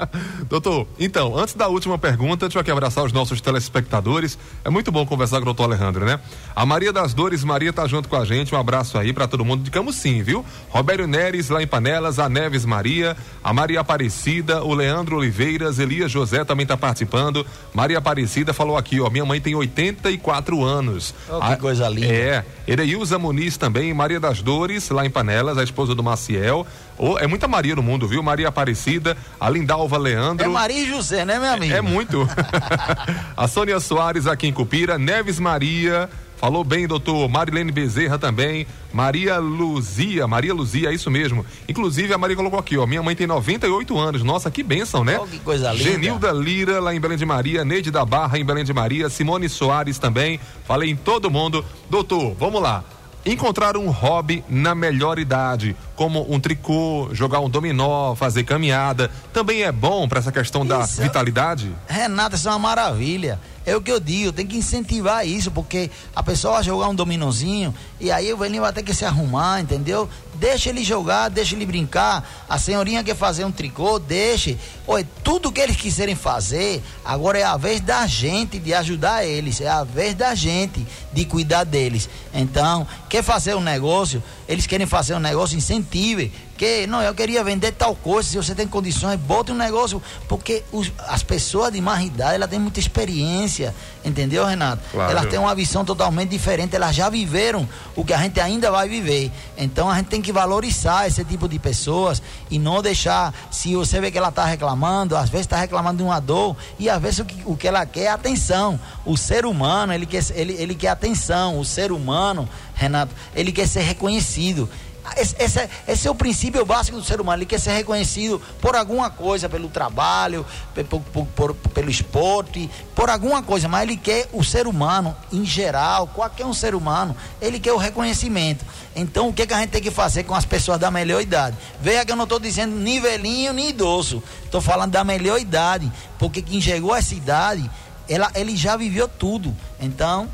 doutor, 0.48 0.86
então, 0.98 1.36
antes 1.36 1.54
da 1.54 1.68
última 1.68 1.98
pergunta, 1.98 2.46
deixa 2.46 2.58
eu 2.58 2.60
aqui 2.60 2.70
abraçar 2.70 3.04
os 3.04 3.12
nossos 3.12 3.40
telespectadores. 3.40 4.38
É 4.64 4.70
muito 4.70 4.90
bom 4.92 5.04
conversar 5.06 5.36
com 5.36 5.42
o 5.42 5.44
doutor 5.46 5.64
Alejandro, 5.64 6.04
né? 6.04 6.20
A 6.54 6.66
Maria 6.66 6.92
das 6.92 7.14
Dores, 7.14 7.42
Maria 7.44 7.72
tá 7.72 7.86
junto 7.86 8.08
com 8.08 8.16
a 8.16 8.24
gente. 8.24 8.54
Um 8.54 8.58
abraço 8.58 8.98
aí 8.98 9.12
pra 9.12 9.26
todo 9.26 9.44
mundo 9.44 9.62
de 9.62 9.70
Camusim, 9.70 10.22
viu? 10.22 10.44
Robério 10.68 11.06
Neres, 11.06 11.48
lá 11.48 11.62
em 11.62 11.66
Panelas, 11.66 12.18
a 12.18 12.28
Neves 12.28 12.64
Maria, 12.64 13.16
a 13.42 13.52
Maria 13.52 13.80
Aparecida, 13.80 14.62
o 14.62 14.74
Leandro 14.74 15.16
Oliveiras, 15.16 15.78
Elias 15.78 16.10
José 16.10 16.44
também 16.44 16.66
tá 16.66 16.76
participando. 16.76 17.46
Maria 17.72 17.98
Aparecida 17.98 18.52
falou 18.52 18.76
aqui, 18.76 18.89
ó, 18.98 19.10
minha 19.10 19.24
mãe 19.24 19.40
tem 19.40 19.54
84 19.54 20.64
anos. 20.64 21.14
Oh, 21.28 21.38
que 21.38 21.52
A- 21.52 21.56
coisa 21.56 21.88
linda. 21.88 22.06
É, 22.06 22.44
Ereilza 22.66 23.18
Muniz 23.18 23.56
também, 23.58 23.92
Maria 23.92 24.18
das 24.18 24.40
Dores, 24.42 24.88
lá 24.88 25.04
em 25.04 25.10
Panelas, 25.10 25.58
a 25.58 25.62
esposa 25.62 25.94
do 25.94 26.02
Maciel. 26.02 26.66
Ô, 26.98 27.18
é 27.18 27.26
muita 27.26 27.46
Maria 27.46 27.76
no 27.76 27.82
mundo, 27.82 28.08
viu? 28.08 28.22
Maria 28.22 28.48
Aparecida, 28.48 29.16
a 29.38 29.48
Lindalva 29.50 29.98
Leandro. 29.98 30.44
É 30.46 30.48
Maria 30.48 30.82
e 30.82 30.88
José, 30.88 31.24
né, 31.24 31.38
meu 31.38 31.52
amigo? 31.52 31.74
É 31.74 31.80
muito. 31.80 32.26
a 33.36 33.46
Sônia 33.46 33.78
Soares 33.80 34.26
aqui 34.26 34.46
em 34.46 34.52
Cupira, 34.52 34.98
Neves 34.98 35.38
Maria, 35.38 36.08
falou 36.40 36.64
bem, 36.64 36.86
doutor. 36.88 37.28
Marilene 37.28 37.70
Bezerra 37.70 38.18
também, 38.18 38.66
Maria 38.92 39.38
Luzia, 39.38 40.26
Maria 40.26 40.54
Luzia, 40.54 40.88
é 40.90 40.94
isso 40.94 41.10
mesmo. 41.10 41.44
Inclusive 41.68 42.12
a 42.14 42.18
Maria 42.18 42.34
colocou 42.36 42.58
aqui, 42.58 42.76
ó, 42.78 42.86
minha 42.86 43.02
mãe 43.02 43.14
tem 43.14 43.26
98 43.26 43.98
anos. 43.98 44.22
Nossa, 44.22 44.50
que 44.50 44.62
bênção, 44.62 45.04
né? 45.04 45.18
Oh, 45.22 45.26
que 45.26 45.38
coisa 45.38 45.70
linda. 45.72 45.84
Genilda 45.84 46.32
Lira, 46.32 46.80
lá 46.80 46.94
em 46.94 47.00
Belém 47.00 47.18
de 47.18 47.26
Maria, 47.26 47.64
Neide 47.64 47.90
da 47.90 48.04
Barra, 48.04 48.38
em 48.38 48.44
Belém 48.44 48.64
de 48.64 48.72
Maria, 48.72 49.10
Simone 49.10 49.48
Soares 49.48 49.98
também. 49.98 50.40
Falei 50.66 50.90
em 50.90 50.96
todo 50.96 51.30
mundo. 51.30 51.64
Doutor, 51.90 52.34
vamos 52.38 52.62
lá. 52.62 52.82
Encontrar 53.26 53.76
um 53.76 53.90
hobby 53.90 54.42
na 54.48 54.74
melhor 54.74 55.18
idade, 55.18 55.76
como 55.94 56.26
um 56.32 56.40
tricô, 56.40 57.10
jogar 57.12 57.40
um 57.40 57.50
dominó, 57.50 58.14
fazer 58.14 58.44
caminhada, 58.44 59.10
também 59.30 59.62
é 59.62 59.70
bom 59.70 60.08
para 60.08 60.20
essa 60.20 60.32
questão 60.32 60.64
da 60.64 60.80
Isso 60.80 61.02
é- 61.02 61.04
vitalidade? 61.04 61.70
Renata, 61.86 62.36
isso 62.36 62.48
é 62.48 62.50
uma 62.50 62.58
maravilha. 62.58 63.38
É 63.70 63.76
o 63.76 63.80
que 63.80 63.92
eu 63.92 64.00
digo, 64.00 64.32
tem 64.32 64.44
que 64.44 64.56
incentivar 64.56 65.24
isso, 65.24 65.48
porque 65.48 65.92
a 66.12 66.24
pessoa 66.24 66.54
vai 66.54 66.64
jogar 66.64 66.88
um 66.88 66.94
dominozinho 66.94 67.72
e 68.00 68.10
aí 68.10 68.32
o 68.32 68.36
velhinho 68.36 68.62
vai 68.62 68.72
ter 68.72 68.82
que 68.82 68.92
se 68.92 69.04
arrumar, 69.04 69.60
entendeu? 69.60 70.08
Deixa 70.34 70.70
ele 70.70 70.82
jogar, 70.82 71.28
deixa 71.28 71.54
ele 71.54 71.64
brincar. 71.64 72.28
A 72.48 72.58
senhorinha 72.58 73.04
quer 73.04 73.14
fazer 73.14 73.44
um 73.44 73.52
tricô, 73.52 74.00
deixe. 74.00 74.58
Oi, 74.88 75.06
tudo 75.22 75.52
que 75.52 75.60
eles 75.60 75.76
quiserem 75.76 76.16
fazer, 76.16 76.82
agora 77.04 77.38
é 77.38 77.44
a 77.44 77.56
vez 77.56 77.80
da 77.80 78.08
gente 78.08 78.58
de 78.58 78.74
ajudar 78.74 79.24
eles, 79.24 79.60
é 79.60 79.68
a 79.68 79.84
vez 79.84 80.16
da 80.16 80.34
gente 80.34 80.84
de 81.12 81.24
cuidar 81.24 81.62
deles. 81.62 82.08
Então, 82.34 82.84
quer 83.08 83.22
fazer 83.22 83.54
um 83.54 83.60
negócio, 83.60 84.20
eles 84.48 84.66
querem 84.66 84.86
fazer 84.86 85.14
um 85.14 85.20
negócio, 85.20 85.56
incentive. 85.56 86.32
Quê? 86.60 86.86
Não, 86.86 87.00
eu 87.00 87.14
queria 87.14 87.42
vender 87.42 87.72
tal 87.72 87.96
coisa, 87.96 88.28
se 88.28 88.36
você 88.36 88.54
tem 88.54 88.68
condições, 88.68 89.18
bote 89.18 89.50
um 89.50 89.54
negócio, 89.54 90.02
porque 90.28 90.62
os, 90.70 90.92
as 91.08 91.22
pessoas 91.22 91.72
de 91.72 91.80
mais 91.80 92.04
idade, 92.04 92.34
elas 92.34 92.50
têm 92.50 92.58
muita 92.58 92.78
experiência, 92.78 93.74
entendeu, 94.04 94.44
Renato? 94.44 94.82
Claro. 94.92 95.10
Elas 95.10 95.26
têm 95.26 95.38
uma 95.38 95.54
visão 95.54 95.86
totalmente 95.86 96.28
diferente, 96.28 96.76
elas 96.76 96.94
já 96.94 97.08
viveram 97.08 97.66
o 97.96 98.04
que 98.04 98.12
a 98.12 98.18
gente 98.18 98.38
ainda 98.38 98.70
vai 98.70 98.90
viver. 98.90 99.32
Então 99.56 99.88
a 99.88 99.96
gente 99.96 100.08
tem 100.08 100.20
que 100.20 100.30
valorizar 100.32 101.08
esse 101.08 101.24
tipo 101.24 101.48
de 101.48 101.58
pessoas 101.58 102.22
e 102.50 102.58
não 102.58 102.82
deixar, 102.82 103.32
se 103.50 103.74
você 103.74 103.98
vê 103.98 104.10
que 104.10 104.18
ela 104.18 104.28
está 104.28 104.44
reclamando, 104.44 105.16
às 105.16 105.30
vezes 105.30 105.46
está 105.46 105.56
reclamando 105.56 105.96
de 105.96 106.02
uma 106.02 106.20
dor, 106.20 106.54
e 106.78 106.90
às 106.90 107.00
vezes 107.00 107.20
o 107.20 107.24
que, 107.24 107.42
o 107.46 107.56
que 107.56 107.68
ela 107.68 107.86
quer 107.86 108.02
é 108.02 108.08
atenção. 108.08 108.78
O 109.06 109.16
ser 109.16 109.46
humano, 109.46 109.94
ele 109.94 110.04
quer, 110.04 110.22
ele, 110.34 110.52
ele 110.52 110.74
quer 110.74 110.88
atenção, 110.88 111.58
o 111.58 111.64
ser 111.64 111.90
humano, 111.90 112.46
Renato, 112.74 113.14
ele 113.34 113.50
quer 113.50 113.66
ser 113.66 113.80
reconhecido. 113.80 114.68
Esse, 115.16 115.34
esse, 115.38 115.58
é, 115.58 115.70
esse, 115.88 116.06
é 116.06 116.10
o 116.10 116.14
princípio 116.14 116.64
básico 116.64 116.98
do 116.98 117.04
ser 117.04 117.20
humano. 117.20 117.38
Ele 117.38 117.46
quer 117.46 117.58
ser 117.58 117.72
reconhecido 117.72 118.40
por 118.60 118.76
alguma 118.76 119.10
coisa, 119.10 119.48
pelo 119.48 119.68
trabalho, 119.68 120.44
por, 120.88 121.00
por, 121.00 121.26
por, 121.26 121.54
pelo 121.54 121.90
esporte, 121.90 122.70
por 122.94 123.08
alguma 123.08 123.42
coisa. 123.42 123.68
Mas 123.68 123.82
ele 123.82 123.96
quer 123.96 124.28
o 124.32 124.44
ser 124.44 124.66
humano, 124.66 125.16
em 125.32 125.44
geral, 125.44 126.06
qualquer 126.08 126.44
um 126.44 126.54
ser 126.54 126.74
humano, 126.74 127.16
ele 127.40 127.58
quer 127.58 127.72
o 127.72 127.76
reconhecimento. 127.76 128.64
Então, 128.94 129.28
o 129.28 129.32
que, 129.32 129.46
que 129.46 129.54
a 129.54 129.60
gente 129.60 129.70
tem 129.70 129.82
que 129.82 129.90
fazer 129.90 130.24
com 130.24 130.34
as 130.34 130.44
pessoas 130.44 130.78
da 130.78 130.90
melhor 130.90 131.20
idade? 131.20 131.56
Veja 131.80 132.04
que 132.04 132.12
eu 132.12 132.16
não 132.16 132.24
estou 132.24 132.38
dizendo 132.38 132.76
nivelinho 132.76 133.52
nem 133.52 133.70
idoso. 133.70 134.22
Estou 134.44 134.60
falando 134.60 134.92
da 134.92 135.04
melhor 135.04 135.40
idade. 135.40 135.90
Porque 136.18 136.42
quem 136.42 136.60
chegou 136.60 136.92
a 136.92 136.98
essa 136.98 137.14
idade, 137.14 137.70
ela, 138.08 138.30
ele 138.34 138.56
já 138.56 138.76
viveu 138.76 139.08
tudo. 139.08 139.56
Então, 139.80 140.28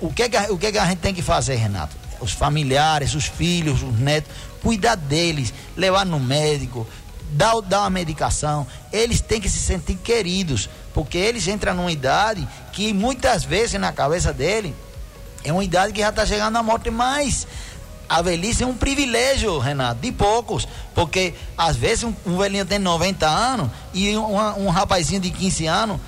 o 0.00 0.12
que, 0.12 0.28
que, 0.28 0.36
o 0.52 0.58
que, 0.58 0.72
que 0.72 0.78
a 0.78 0.86
gente 0.86 0.98
tem 0.98 1.14
que 1.14 1.22
fazer, 1.22 1.56
Renato? 1.56 2.01
Os 2.22 2.32
familiares, 2.32 3.14
os 3.14 3.26
filhos, 3.26 3.82
os 3.82 3.98
netos, 3.98 4.30
cuidar 4.62 4.94
deles, 4.94 5.52
levar 5.76 6.06
no 6.06 6.20
médico, 6.20 6.86
dar, 7.32 7.60
dar 7.60 7.80
uma 7.80 7.90
medicação. 7.90 8.66
Eles 8.92 9.20
têm 9.20 9.40
que 9.40 9.48
se 9.48 9.58
sentir 9.58 9.96
queridos, 9.96 10.70
porque 10.94 11.18
eles 11.18 11.46
entram 11.48 11.74
numa 11.74 11.92
idade 11.92 12.46
que 12.72 12.92
muitas 12.92 13.44
vezes 13.44 13.78
na 13.80 13.92
cabeça 13.92 14.32
dele 14.32 14.74
é 15.44 15.52
uma 15.52 15.64
idade 15.64 15.92
que 15.92 16.00
já 16.00 16.10
está 16.10 16.24
chegando 16.24 16.56
à 16.56 16.62
morte, 16.62 16.90
mas 16.90 17.46
a 18.08 18.22
velhice 18.22 18.62
é 18.62 18.66
um 18.66 18.74
privilégio, 18.74 19.58
Renato, 19.58 20.00
de 20.00 20.12
poucos. 20.12 20.68
Porque 20.94 21.34
às 21.58 21.76
vezes 21.76 22.04
um, 22.04 22.14
um 22.24 22.36
velhinho 22.36 22.64
tem 22.64 22.78
90 22.78 23.26
anos 23.26 23.70
e 23.92 24.16
um, 24.16 24.36
um 24.64 24.68
rapazinho 24.68 25.20
de 25.20 25.30
15 25.30 25.66
anos 25.66 26.00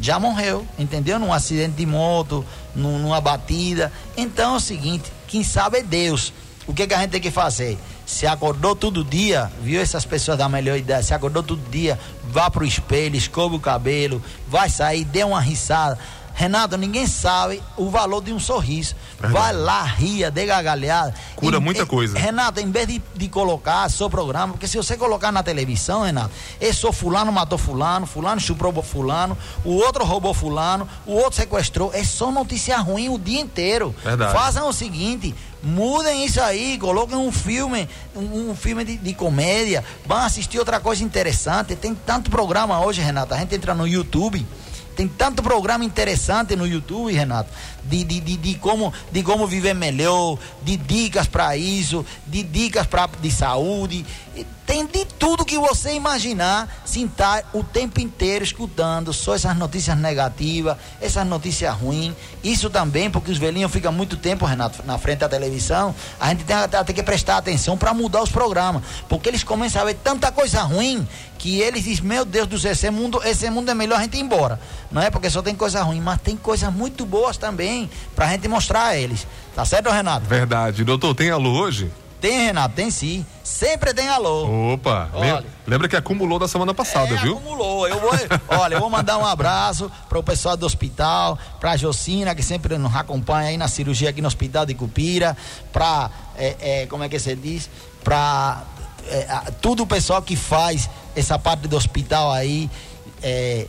já 0.00 0.18
morreu, 0.18 0.66
entendeu? 0.78 1.18
Num 1.18 1.32
acidente 1.32 1.74
de 1.74 1.86
moto, 1.86 2.44
numa 2.74 3.20
batida. 3.20 3.92
Então 4.16 4.54
é 4.54 4.56
o 4.56 4.60
seguinte, 4.60 5.12
quem 5.32 5.42
sabe 5.42 5.78
é 5.78 5.82
Deus. 5.82 6.30
O 6.66 6.74
que, 6.74 6.86
que 6.86 6.92
a 6.92 6.98
gente 6.98 7.12
tem 7.12 7.20
que 7.20 7.30
fazer? 7.30 7.78
Se 8.04 8.26
acordou 8.26 8.76
todo 8.76 9.02
dia, 9.02 9.50
viu 9.62 9.80
essas 9.80 10.04
pessoas 10.04 10.36
da 10.36 10.46
melhor 10.46 10.76
idade, 10.76 11.06
se 11.06 11.14
acordou 11.14 11.42
todo 11.42 11.70
dia, 11.70 11.98
vá 12.24 12.50
pro 12.50 12.66
espelho, 12.66 13.16
escova 13.16 13.56
o 13.56 13.58
cabelo, 13.58 14.22
vai 14.46 14.68
sair, 14.68 15.04
dê 15.04 15.24
uma 15.24 15.40
risada. 15.40 15.98
Renato, 16.34 16.76
ninguém 16.76 17.06
sabe 17.06 17.62
o 17.76 17.90
valor 17.90 18.22
de 18.22 18.32
um 18.32 18.40
sorriso. 18.40 18.94
Verdade. 19.20 19.32
Vai 19.32 19.52
lá, 19.52 19.82
ria, 19.82 20.30
dê 20.30 20.46
gargalhada. 20.46 21.14
Cura 21.36 21.58
em, 21.58 21.60
muita 21.60 21.86
coisa. 21.86 22.18
Renato, 22.18 22.60
em 22.60 22.70
vez 22.70 22.88
de, 22.88 23.02
de 23.14 23.28
colocar 23.28 23.88
seu 23.90 24.08
programa, 24.08 24.54
porque 24.54 24.66
se 24.66 24.76
você 24.76 24.96
colocar 24.96 25.30
na 25.30 25.42
televisão, 25.42 26.02
Renato, 26.02 26.30
esse 26.60 26.90
fulano 26.92 27.30
matou 27.30 27.58
fulano, 27.58 28.06
fulano 28.06 28.40
chuprou 28.40 28.72
fulano, 28.82 29.36
o 29.64 29.74
outro 29.74 30.04
roubou 30.04 30.34
fulano, 30.34 30.88
o 31.06 31.12
outro 31.12 31.34
sequestrou. 31.34 31.90
É 31.94 32.02
só 32.04 32.30
notícia 32.30 32.76
ruim 32.78 33.08
o 33.08 33.18
dia 33.18 33.40
inteiro. 33.40 33.94
Verdade. 34.02 34.32
Fazem 34.32 34.62
o 34.62 34.72
seguinte, 34.72 35.34
mudem 35.62 36.24
isso 36.24 36.40
aí, 36.40 36.78
coloquem 36.78 37.16
um 37.16 37.30
filme, 37.30 37.88
um, 38.16 38.50
um 38.50 38.56
filme 38.56 38.84
de, 38.84 38.96
de, 38.96 39.14
comédia, 39.14 39.84
vão 40.04 40.18
assistir 40.18 40.58
outra 40.58 40.80
coisa 40.80 41.04
interessante. 41.04 41.76
Tem 41.76 41.94
tanto 41.94 42.30
programa 42.30 42.84
hoje, 42.84 43.00
Renato. 43.00 43.34
A 43.34 43.38
gente 43.38 43.54
entra 43.54 43.74
no 43.74 43.86
YouTube. 43.86 44.44
Tem 44.96 45.08
tanto 45.08 45.42
programa 45.42 45.84
interessante 45.84 46.54
no 46.54 46.66
YouTube, 46.66 47.12
Renato, 47.12 47.50
de, 47.84 48.04
de, 48.04 48.20
de, 48.20 48.36
de 48.36 48.54
como, 48.56 48.92
de 49.10 49.22
como 49.22 49.46
viver 49.46 49.74
melhor, 49.74 50.38
de 50.62 50.76
dicas 50.76 51.26
para 51.26 51.56
isso, 51.56 52.04
de 52.26 52.42
dicas 52.42 52.86
pra, 52.86 53.08
de 53.20 53.30
saúde. 53.30 54.04
Tem 54.72 54.86
de 54.86 55.04
tudo 55.04 55.44
que 55.44 55.58
você 55.58 55.92
imaginar, 55.92 56.66
sentar 56.82 57.44
o 57.52 57.62
tempo 57.62 58.00
inteiro 58.00 58.42
escutando 58.42 59.12
só 59.12 59.34
essas 59.34 59.54
notícias 59.54 59.98
negativas, 59.98 60.78
essas 60.98 61.26
notícias 61.26 61.74
ruins. 61.74 62.14
Isso 62.42 62.70
também, 62.70 63.10
porque 63.10 63.30
os 63.30 63.36
velhinhos 63.36 63.70
ficam 63.70 63.92
muito 63.92 64.16
tempo, 64.16 64.46
Renato, 64.46 64.82
na 64.86 64.96
frente 64.96 65.18
da 65.18 65.28
televisão. 65.28 65.94
A 66.18 66.30
gente 66.30 66.44
tem, 66.44 66.56
tem 66.86 66.94
que 66.94 67.02
prestar 67.02 67.36
atenção 67.36 67.76
para 67.76 67.92
mudar 67.92 68.22
os 68.22 68.30
programas, 68.30 68.82
porque 69.10 69.28
eles 69.28 69.44
começam 69.44 69.82
a 69.82 69.84
ver 69.84 69.96
tanta 69.96 70.32
coisa 70.32 70.62
ruim 70.62 71.06
que 71.36 71.60
eles 71.60 71.84
dizem: 71.84 72.06
Meu 72.06 72.24
Deus 72.24 72.48
do 72.48 72.58
céu, 72.58 72.72
esse 72.72 72.90
mundo, 72.90 73.20
esse 73.26 73.50
mundo 73.50 73.70
é 73.70 73.74
melhor 73.74 73.98
a 73.98 74.02
gente 74.02 74.16
ir 74.16 74.20
embora. 74.20 74.58
Não 74.90 75.02
é 75.02 75.10
porque 75.10 75.28
só 75.28 75.42
tem 75.42 75.54
coisa 75.54 75.82
ruim, 75.82 76.00
mas 76.00 76.18
tem 76.22 76.34
coisas 76.34 76.72
muito 76.72 77.04
boas 77.04 77.36
também 77.36 77.90
para 78.16 78.24
a 78.24 78.28
gente 78.30 78.48
mostrar 78.48 78.86
a 78.86 78.96
eles. 78.96 79.26
Tá 79.54 79.66
certo, 79.66 79.90
Renato? 79.90 80.24
Verdade. 80.24 80.82
Doutor, 80.82 81.14
tem 81.14 81.28
alô 81.28 81.50
hoje? 81.60 81.90
Tem, 82.22 82.46
Renato, 82.46 82.76
tem 82.76 82.88
sim. 82.88 83.26
Sempre 83.42 83.92
tem 83.92 84.08
alô. 84.08 84.74
Opa, 84.74 85.10
olha, 85.12 85.44
lembra 85.66 85.88
que 85.88 85.96
acumulou 85.96 86.38
da 86.38 86.46
semana 86.46 86.72
passada, 86.72 87.12
é, 87.14 87.16
viu? 87.16 87.36
Acumulou. 87.36 87.88
Eu 87.88 87.98
vou, 88.00 88.12
olha, 88.60 88.76
eu 88.76 88.80
vou 88.80 88.88
mandar 88.88 89.18
um 89.18 89.26
abraço 89.26 89.90
para 90.08 90.20
o 90.20 90.22
pessoal 90.22 90.56
do 90.56 90.64
hospital, 90.64 91.36
para 91.58 91.72
a 91.72 91.76
Jocina, 91.76 92.32
que 92.32 92.42
sempre 92.42 92.78
nos 92.78 92.94
acompanha 92.94 93.48
aí 93.48 93.56
na 93.56 93.66
cirurgia 93.66 94.10
aqui 94.10 94.22
no 94.22 94.28
hospital 94.28 94.64
de 94.64 94.72
Cupira, 94.72 95.36
para, 95.72 96.10
é, 96.36 96.56
é, 96.60 96.86
como 96.86 97.02
é 97.02 97.08
que 97.08 97.18
você 97.18 97.34
diz? 97.34 97.68
Para 98.04 98.62
é, 99.08 99.26
tudo 99.60 99.82
o 99.82 99.86
pessoal 99.86 100.22
que 100.22 100.36
faz 100.36 100.88
essa 101.16 101.36
parte 101.40 101.66
do 101.66 101.76
hospital 101.76 102.30
aí. 102.30 102.70
É, 103.20 103.66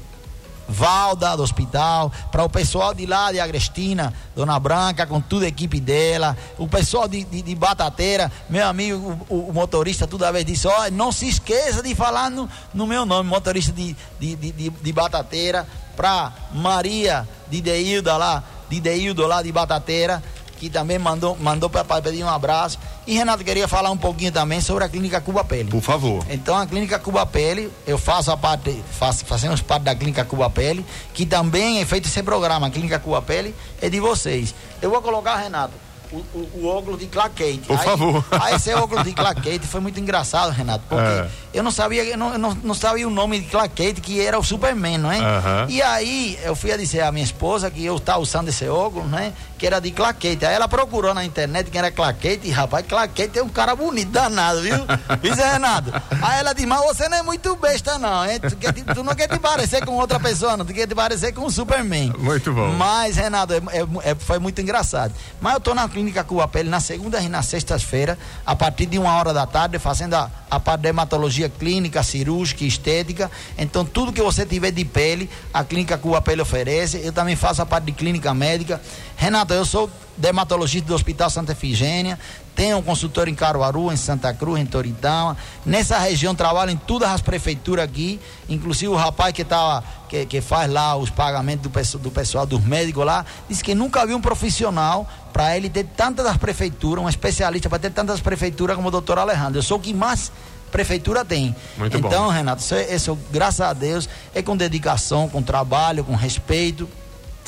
Valda 0.73 1.37
do 1.37 1.43
hospital, 1.43 2.11
para 2.31 2.43
o 2.43 2.49
pessoal 2.49 2.93
de 2.93 3.05
lá 3.05 3.31
de 3.31 3.39
Agrestina, 3.39 4.13
Dona 4.35 4.59
Branca, 4.59 5.05
com 5.05 5.21
toda 5.21 5.45
a 5.45 5.47
equipe 5.47 5.79
dela, 5.79 6.35
o 6.57 6.67
pessoal 6.67 7.07
de, 7.07 7.23
de, 7.23 7.41
de 7.41 7.55
Batateira, 7.55 8.31
meu 8.49 8.67
amigo, 8.67 9.17
o, 9.29 9.49
o, 9.49 9.53
motorista 9.53 10.07
toda 10.07 10.31
vez 10.31 10.43
disse, 10.43 10.67
ó, 10.67 10.87
oh, 10.87 10.91
não 10.91 11.11
se 11.11 11.27
esqueça 11.27 11.81
de 11.81 11.93
falar 11.95 12.29
no, 12.29 12.49
no 12.73 12.87
meu 12.87 13.05
nome, 13.05 13.29
motorista 13.29 13.71
de, 13.71 13.95
de, 14.19 14.35
de, 14.35 14.69
de 14.69 14.91
Batateira, 14.91 15.67
para 15.95 16.33
Maria 16.51 17.27
de 17.47 17.61
Deilda 17.61 18.17
lá, 18.17 18.43
de 18.67 18.79
Deildo 18.79 19.27
lá 19.27 19.43
de 19.43 19.51
Batateira, 19.51 20.23
que 20.63 20.69
também 20.69 20.97
mandou, 20.97 21.37
mandou 21.41 21.69
para 21.69 21.83
pedir 22.01 22.23
um 22.23 22.29
abraço. 22.29 22.79
E 23.05 23.15
Renato 23.15 23.43
queria 23.43 23.67
falar 23.67 23.91
um 23.91 23.97
pouquinho 23.97 24.31
também 24.31 24.61
sobre 24.61 24.85
a 24.85 24.87
clínica 24.87 25.19
Cuba 25.19 25.43
Pele. 25.43 25.69
Por 25.69 25.81
favor. 25.81 26.25
Então 26.29 26.55
a 26.55 26.65
clínica 26.65 26.97
Cuba 26.97 27.25
Pele, 27.25 27.69
eu 27.85 27.97
faço 27.97 28.31
a 28.31 28.37
parte, 28.37 28.81
faço, 28.97 29.25
fazemos 29.25 29.61
parte 29.61 29.83
da 29.83 29.93
clínica 29.93 30.23
Cuba 30.23 30.49
Pele, 30.49 30.85
que 31.13 31.25
também 31.25 31.81
é 31.81 31.85
feito 31.85 32.07
esse 32.07 32.23
programa, 32.23 32.67
a 32.67 32.69
clínica 32.69 32.97
Cuba 32.97 33.21
Pele, 33.21 33.53
é 33.81 33.89
de 33.89 33.99
vocês. 33.99 34.55
Eu 34.81 34.89
vou 34.89 35.01
colocar, 35.01 35.35
Renato, 35.35 35.73
o, 36.13 36.17
o, 36.37 36.49
o, 36.61 36.67
óculos 36.67 36.99
de 36.99 37.07
claquete. 37.07 37.59
Por 37.67 37.77
aí, 37.77 37.83
favor. 37.83 38.25
Aí 38.31 38.55
esse 38.55 38.73
óculos 38.73 39.03
de 39.03 39.13
claquete 39.13 39.65
foi 39.65 39.81
muito 39.81 39.99
engraçado, 39.99 40.51
Renato, 40.51 40.83
porque 40.87 41.03
é. 41.03 41.27
eu 41.53 41.63
não 41.63 41.71
sabia, 41.71 42.03
eu 42.03 42.17
não, 42.17 42.33
eu 42.33 42.39
não, 42.39 42.53
não, 42.63 42.73
sabia 42.75 43.07
o 43.07 43.11
nome 43.11 43.39
de 43.39 43.47
claquete, 43.47 43.99
que 43.99 44.21
era 44.21 44.37
o 44.37 44.43
Superman, 44.43 44.97
não 44.97 45.11
é? 45.11 45.19
E 45.67 45.81
aí 45.81 46.37
eu 46.43 46.55
fui 46.55 46.71
a 46.71 46.77
dizer 46.77 47.01
à 47.01 47.11
minha 47.11 47.25
esposa 47.25 47.69
que 47.71 47.83
eu 47.83 47.97
estava 47.97 48.19
usando 48.19 48.49
esse 48.49 48.67
óculos, 48.67 49.09
né? 49.09 49.33
Que 49.63 49.67
era 49.67 49.79
de 49.79 49.91
claquete. 49.91 50.45
Aí 50.45 50.53
ela 50.55 50.67
procurou 50.67 51.13
na 51.13 51.23
internet 51.23 51.71
quem 51.71 51.79
era 51.79 51.89
claquete, 51.89 52.49
e 52.49 52.51
rapaz, 52.51 52.85
claquete 52.85 53.39
é 53.39 53.41
um 53.41 53.47
cara 53.47 53.73
bonito, 53.73 54.11
danado, 54.11 54.59
viu? 54.61 54.75
Isso 55.23 55.39
é 55.39 55.53
Renato. 55.53 55.89
Aí 56.21 56.39
ela 56.41 56.51
disse, 56.51 56.67
mas 56.67 56.81
você 56.81 57.07
não 57.07 57.19
é 57.19 57.21
muito 57.21 57.55
besta, 57.55 57.97
não, 57.97 58.29
hein? 58.29 58.41
Tu, 58.41 58.57
quer, 58.57 58.73
tu 58.73 59.01
não 59.05 59.15
quer 59.15 59.29
te 59.29 59.39
parecer 59.39 59.85
com 59.85 59.93
outra 59.93 60.19
pessoa, 60.19 60.57
não, 60.57 60.65
tu 60.65 60.73
quer 60.73 60.85
te 60.85 60.93
parecer 60.93 61.31
com 61.31 61.45
o 61.45 61.49
Superman. 61.49 62.11
Muito 62.19 62.51
bom. 62.51 62.73
Mas, 62.73 63.15
Renato, 63.15 63.53
é, 63.53 63.57
é, 63.71 64.11
é 64.11 64.15
foi 64.15 64.37
muito 64.37 64.59
engraçado. 64.59 65.13
Mas 65.39 65.53
eu 65.53 65.61
tô 65.61 65.73
na 65.73 65.87
clínica 65.87 66.25
Cuba 66.25 66.45
Pele 66.45 66.67
na 66.67 66.81
segunda 66.81 67.21
e 67.21 67.29
na 67.29 67.41
sexta-feira, 67.41 68.19
a 68.45 68.57
partir 68.57 68.87
de 68.87 68.99
uma 68.99 69.15
hora 69.15 69.33
da 69.33 69.47
tarde, 69.47 69.79
fazendo 69.79 70.15
a, 70.15 70.29
a 70.51 70.59
parte 70.59 70.81
de 70.81 70.89
hematologia 70.89 71.47
clínica, 71.47 72.03
cirúrgica, 72.03 72.65
estética. 72.65 73.31
Então, 73.57 73.85
tudo 73.85 74.11
que 74.11 74.21
você 74.21 74.45
tiver 74.45 74.71
de 74.71 74.83
pele, 74.83 75.29
a 75.53 75.63
clínica 75.63 75.97
Cuba 75.97 76.21
Pele 76.21 76.41
oferece. 76.41 76.99
Eu 77.01 77.13
também 77.13 77.37
faço 77.37 77.61
a 77.61 77.65
parte 77.65 77.85
de 77.85 77.93
clínica 77.93 78.33
médica. 78.33 78.81
Renato, 79.15 79.53
eu 79.53 79.65
sou 79.65 79.89
dermatologista 80.17 80.87
do 80.87 80.93
Hospital 80.93 81.29
Santa 81.29 81.53
Efigênia, 81.53 82.19
tem 82.55 82.73
um 82.73 82.81
consultório 82.81 83.31
em 83.31 83.35
Caruaru, 83.35 83.91
em 83.91 83.97
Santa 83.97 84.33
Cruz, 84.33 84.61
em 84.61 84.65
Toritama. 84.65 85.35
Nessa 85.65 85.97
região 85.97 86.35
trabalho 86.35 86.71
em 86.71 86.77
todas 86.77 87.09
as 87.09 87.21
prefeituras 87.21 87.83
aqui, 87.83 88.19
inclusive 88.47 88.89
o 88.89 88.95
rapaz 88.95 89.33
que, 89.33 89.43
tá, 89.43 89.83
que, 90.07 90.25
que 90.25 90.41
faz 90.41 90.71
lá 90.71 90.95
os 90.95 91.09
pagamentos 91.09 91.69
do, 91.69 91.99
do 91.99 92.11
pessoal, 92.11 92.45
dos 92.45 92.63
médicos 92.63 93.05
lá, 93.05 93.25
disse 93.49 93.63
que 93.63 93.73
nunca 93.73 94.05
viu 94.05 94.17
um 94.17 94.21
profissional 94.21 95.09
para 95.31 95.57
ele 95.57 95.69
ter 95.69 95.85
tantas 95.85 96.25
das 96.25 96.37
prefeituras, 96.37 97.03
um 97.03 97.09
especialista 97.09 97.69
para 97.69 97.79
ter 97.79 97.91
tantas 97.91 98.21
prefeituras 98.21 98.75
como 98.75 98.87
o 98.87 98.91
doutor 98.91 99.17
Alejandro. 99.17 99.57
Eu 99.57 99.63
sou 99.63 99.77
o 99.77 99.81
que 99.81 99.93
mais 99.93 100.31
prefeitura 100.71 101.25
tem. 101.25 101.55
Muito 101.77 101.97
então, 101.97 102.25
bom. 102.25 102.29
Renato, 102.29 102.61
isso, 102.61 102.75
é, 102.75 102.93
isso, 102.93 103.17
graças 103.31 103.61
a 103.61 103.73
Deus, 103.73 104.07
é 104.33 104.41
com 104.41 104.55
dedicação, 104.55 105.27
com 105.27 105.41
trabalho, 105.41 106.03
com 106.03 106.15
respeito 106.15 106.87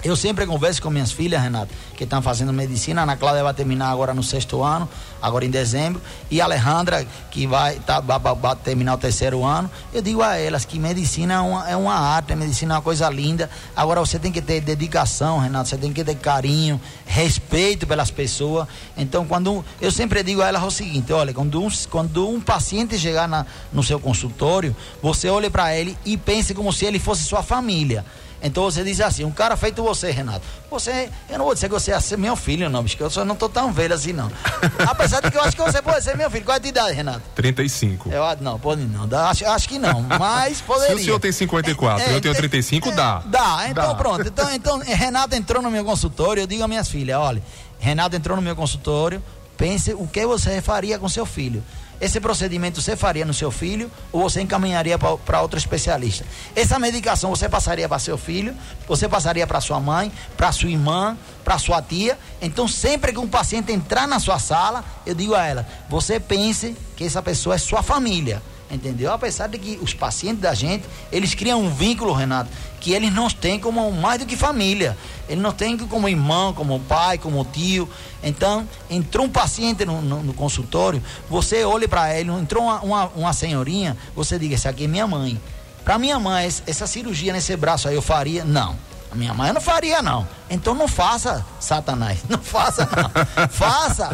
Eu 0.06 0.16
sempre 0.16 0.46
converso 0.46 0.84
com 0.84 0.92
minhas 0.92 1.12
filhas, 1.12 1.42
Renato, 1.42 1.74
que 1.98 2.04
estão 2.04 2.22
fazendo 2.22 2.54
medicina. 2.54 3.02
A 3.02 3.04
Ana 3.06 3.18
Cláudia 3.18 3.44
vai 3.44 3.56
terminar 3.56 3.90
agora 3.90 4.14
no 4.14 4.22
sexto 4.22 4.62
ano, 4.62 4.88
agora 5.20 5.44
em 5.46 5.50
dezembro. 5.50 6.00
E 6.30 6.40
a 6.40 6.44
Alejandra, 6.44 7.04
que 7.32 7.48
vai, 7.48 7.80
tá, 7.80 8.02
vai, 8.02 8.20
vai 8.20 8.56
terminar 8.58 8.94
o 8.94 9.00
terceiro 9.00 9.44
ano. 9.44 9.68
Eu 9.92 10.04
digo 10.04 10.22
a 10.22 10.38
elas 10.38 10.64
que 10.64 10.78
medicina 10.78 11.34
é 11.34 11.40
uma, 11.40 11.70
é 11.72 11.76
uma 11.76 11.96
arte, 11.96 12.36
medicina 12.36 12.76
é 12.76 12.78
uma 12.78 12.84
coisa 12.84 13.10
linda. 13.10 13.50
Agora 13.76 14.00
você 14.00 14.20
tem 14.20 14.32
que 14.32 14.44
ter 14.44 14.62
dedicação, 14.62 15.40
Renato, 15.40 15.70
você 15.70 15.78
tem 15.78 15.92
que 15.92 16.04
ter 16.04 16.16
carinho, 16.18 16.80
respeito 17.08 17.88
pelas 17.88 18.12
pessoas. 18.12 18.68
Então, 18.96 19.26
quando 19.26 19.66
eu 19.82 19.92
sempre 19.92 20.22
digo 20.22 20.44
a 20.44 20.48
elas 20.48 20.62
o 20.62 20.70
seguinte: 20.70 21.12
olha, 21.14 21.34
quando 21.34 21.60
um, 21.60 21.68
quando 21.90 22.30
um 22.30 22.40
paciente 22.40 23.00
chegar 23.00 23.28
na, 23.28 23.44
no 23.74 23.82
seu 23.82 24.00
consultório, 24.00 24.76
você 25.02 25.30
olhe 25.30 25.50
para 25.50 25.76
ele 25.76 25.98
e 26.06 26.16
pense 26.16 26.54
como 26.54 26.72
se 26.72 26.86
ele 26.86 27.00
fosse 27.00 27.24
sua 27.24 27.42
família. 27.42 28.06
Então 28.46 28.64
você 28.64 28.84
diz 28.84 29.02
assim, 29.02 29.24
um 29.24 29.32
cara 29.32 29.58
feito 29.58 29.82
você, 29.82 30.12
Renato. 30.12 30.46
Você, 30.70 31.10
eu 31.28 31.40
não 31.40 31.46
vou 31.46 31.56
dizer 31.56 31.68
que 31.68 31.74
você 31.74 31.92
é 31.92 32.18
meu 32.18 32.36
filho, 32.36 32.70
não, 32.70 32.84
porque 32.84 33.02
eu 33.02 33.10
só 33.10 33.26
não 33.26 33.36
tô 33.36 33.50
tão 33.50 33.74
velho 33.74 33.96
assim, 33.96 34.14
não. 34.14 34.32
Apesar 34.88 35.20
de 35.20 35.32
que 35.32 35.38
eu 35.38 35.42
acho 35.42 35.58
que 35.58 35.64
você 35.64 35.82
pode 35.82 36.04
ser 36.04 36.16
meu 36.16 36.30
filho. 36.30 36.46
Qual 36.46 36.54
é 36.54 36.58
a 36.58 36.62
tua 36.62 36.70
idade, 36.70 36.94
Renato? 36.94 37.22
35. 37.34 38.12
Eu 38.12 38.24
não, 38.42 38.60
pode 38.60 38.84
não. 38.84 39.10
Acho, 39.28 39.48
acho 39.48 39.68
que 39.68 39.80
não, 39.80 40.02
mas 40.04 40.62
poderia. 40.62 40.94
Se 40.96 41.02
o 41.02 41.06
senhor 41.06 41.20
tem 41.20 41.32
54 41.32 42.04
é, 42.04 42.12
é, 42.12 42.16
eu 42.16 42.22
tenho 42.22 42.36
35, 42.36 42.90
é, 42.90 42.92
dá. 42.92 43.24
Dá, 43.26 43.66
então 43.68 43.88
dá. 43.88 43.96
pronto. 43.96 44.28
Então, 44.28 44.54
então, 44.54 44.80
Renato 44.80 45.36
entrou 45.36 45.64
no 45.64 45.72
meu 45.72 45.84
consultório, 45.84 46.42
eu 46.42 46.48
digo 46.48 46.64
a 46.64 46.68
minhas 46.68 46.88
filhas, 46.88 47.18
olha, 47.18 47.42
Renato 47.80 48.16
entrou 48.16 48.36
no 48.36 48.44
meu 48.44 48.56
consultório, 48.56 49.24
pense 49.58 49.92
o 49.96 50.08
que 50.08 50.24
você 50.28 50.62
faria 50.62 51.00
com 51.00 51.10
seu 51.10 51.26
filho. 51.26 51.64
Esse 52.00 52.20
procedimento 52.20 52.82
você 52.82 52.96
faria 52.96 53.26
no 53.26 53.34
seu 53.34 53.50
filho 53.52 53.90
ou 54.12 54.22
você 54.22 54.42
encaminharia 54.42 54.98
para 54.98 55.42
outro 55.42 55.58
especialista? 55.58 56.26
Essa 56.56 56.78
medicação 56.78 57.30
você 57.30 57.48
passaria 57.48 57.88
para 57.88 58.00
seu 58.00 58.18
filho, 58.18 58.54
você 58.88 59.08
passaria 59.08 59.48
para 59.48 59.62
sua 59.62 59.80
mãe, 59.80 60.12
para 60.36 60.52
sua 60.52 60.70
irmã, 60.70 61.18
para 61.44 61.58
sua 61.58 61.82
tia. 61.82 62.18
Então, 62.42 62.68
sempre 62.68 63.14
que 63.14 63.20
um 63.20 63.28
paciente 63.28 63.72
entrar 63.72 64.08
na 64.08 64.20
sua 64.20 64.40
sala, 64.40 64.84
eu 65.06 65.16
digo 65.16 65.34
a 65.34 65.46
ela: 65.46 65.68
você 65.90 66.20
pense 66.20 66.76
que 66.96 67.06
essa 67.06 67.22
pessoa 67.22 67.56
é 67.56 67.58
sua 67.58 67.82
família 67.82 68.42
entendeu? 68.72 69.14
Apesar 69.14 69.48
de 69.48 69.58
que 69.58 69.78
os 69.82 69.94
pacientes 69.94 70.42
da 70.42 70.54
gente, 70.54 70.86
eles 71.12 71.34
criam 71.34 71.62
um 71.62 71.70
vínculo, 71.70 72.14
Renato, 72.14 72.50
que 72.80 72.94
eles 72.94 73.12
não 73.12 73.30
têm 73.30 73.60
como 73.60 73.92
mais 73.92 74.20
do 74.20 74.26
que 74.26 74.36
família. 74.36 74.98
Eles 75.28 75.42
não 75.42 75.52
têm 75.52 75.78
como 75.78 76.08
irmão, 76.08 76.54
como 76.54 76.80
pai, 76.82 77.18
como 77.18 77.44
tio. 77.46 77.90
Então, 78.24 78.68
entrou 78.90 79.26
um 79.26 79.30
paciente 79.30 79.86
no, 79.86 80.02
no, 80.02 80.24
no 80.24 80.34
consultório, 80.34 81.02
você 81.30 81.64
olha 81.64 81.88
para 81.88 82.18
ele, 82.18 82.32
entrou 82.32 82.64
uma, 82.64 82.82
uma, 82.82 83.06
uma, 83.16 83.34
senhorinha, 83.34 83.98
você 84.16 84.38
diga, 84.38 84.56
essa 84.56 84.70
aqui 84.70 84.86
é 84.86 84.88
minha 84.88 85.08
mãe. 85.08 85.40
Para 85.84 86.00
minha 86.00 86.20
mãe, 86.20 86.46
essa 86.46 86.88
cirurgia 86.88 87.32
nesse 87.32 87.56
braço 87.56 87.88
aí 87.88 87.96
eu 87.96 88.02
faria? 88.02 88.44
Não. 88.44 88.76
Minha 89.16 89.34
mãe 89.34 89.52
não 89.54 89.62
faria, 89.62 90.02
não. 90.02 90.28
Então 90.50 90.76
não 90.76 90.88
faça, 90.88 91.44
Satanás. 91.60 92.20
Não 92.30 92.38
faça, 92.38 92.88
não. 92.96 93.10
faça. 93.50 94.10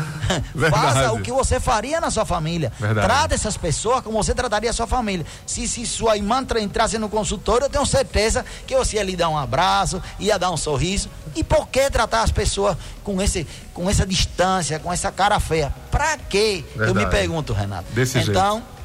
faça 0.70 1.12
o 1.12 1.22
que 1.22 1.32
você 1.32 1.60
faria 1.60 2.00
na 2.00 2.10
sua 2.10 2.26
família. 2.26 2.72
Verdade. 2.80 3.08
Trata 3.08 3.36
essas 3.36 3.58
pessoas 3.58 4.02
como 4.02 4.22
você 4.22 4.34
trataria 4.34 4.70
a 4.70 4.74
sua 4.74 4.88
família. 4.88 5.26
Se, 5.46 5.68
se 5.68 5.86
sua 5.86 6.16
irmã 6.16 6.46
entrasse 6.62 6.98
no 6.98 7.10
consultório, 7.10 7.66
eu 7.66 7.70
tenho 7.70 7.86
certeza 7.86 8.46
que 8.66 8.76
você 8.76 8.98
ia 8.98 9.04
lhe 9.04 9.16
dar 9.16 9.30
um 9.30 9.38
abraço, 9.38 10.02
ia 10.20 10.38
dar 10.38 10.52
um 10.52 10.58
sorriso. 10.58 11.10
E 11.36 11.44
por 11.44 11.68
que 11.68 11.90
tratar 11.90 12.22
as 12.22 12.32
pessoas 12.32 12.78
com, 13.04 13.22
esse, 13.22 13.48
com 13.74 13.90
essa 13.90 14.06
distância, 14.06 14.80
com 14.80 14.92
essa 14.94 15.12
cara 15.12 15.40
feia? 15.40 15.74
Pra 15.90 16.18
quê? 16.18 16.64
Verdade. 16.76 16.90
Eu 16.90 16.96
me 16.96 17.06
pergunto, 17.08 17.54
Renato. 17.54 17.92
Desse 17.92 18.20
então, 18.20 18.56
jeito 18.56 18.81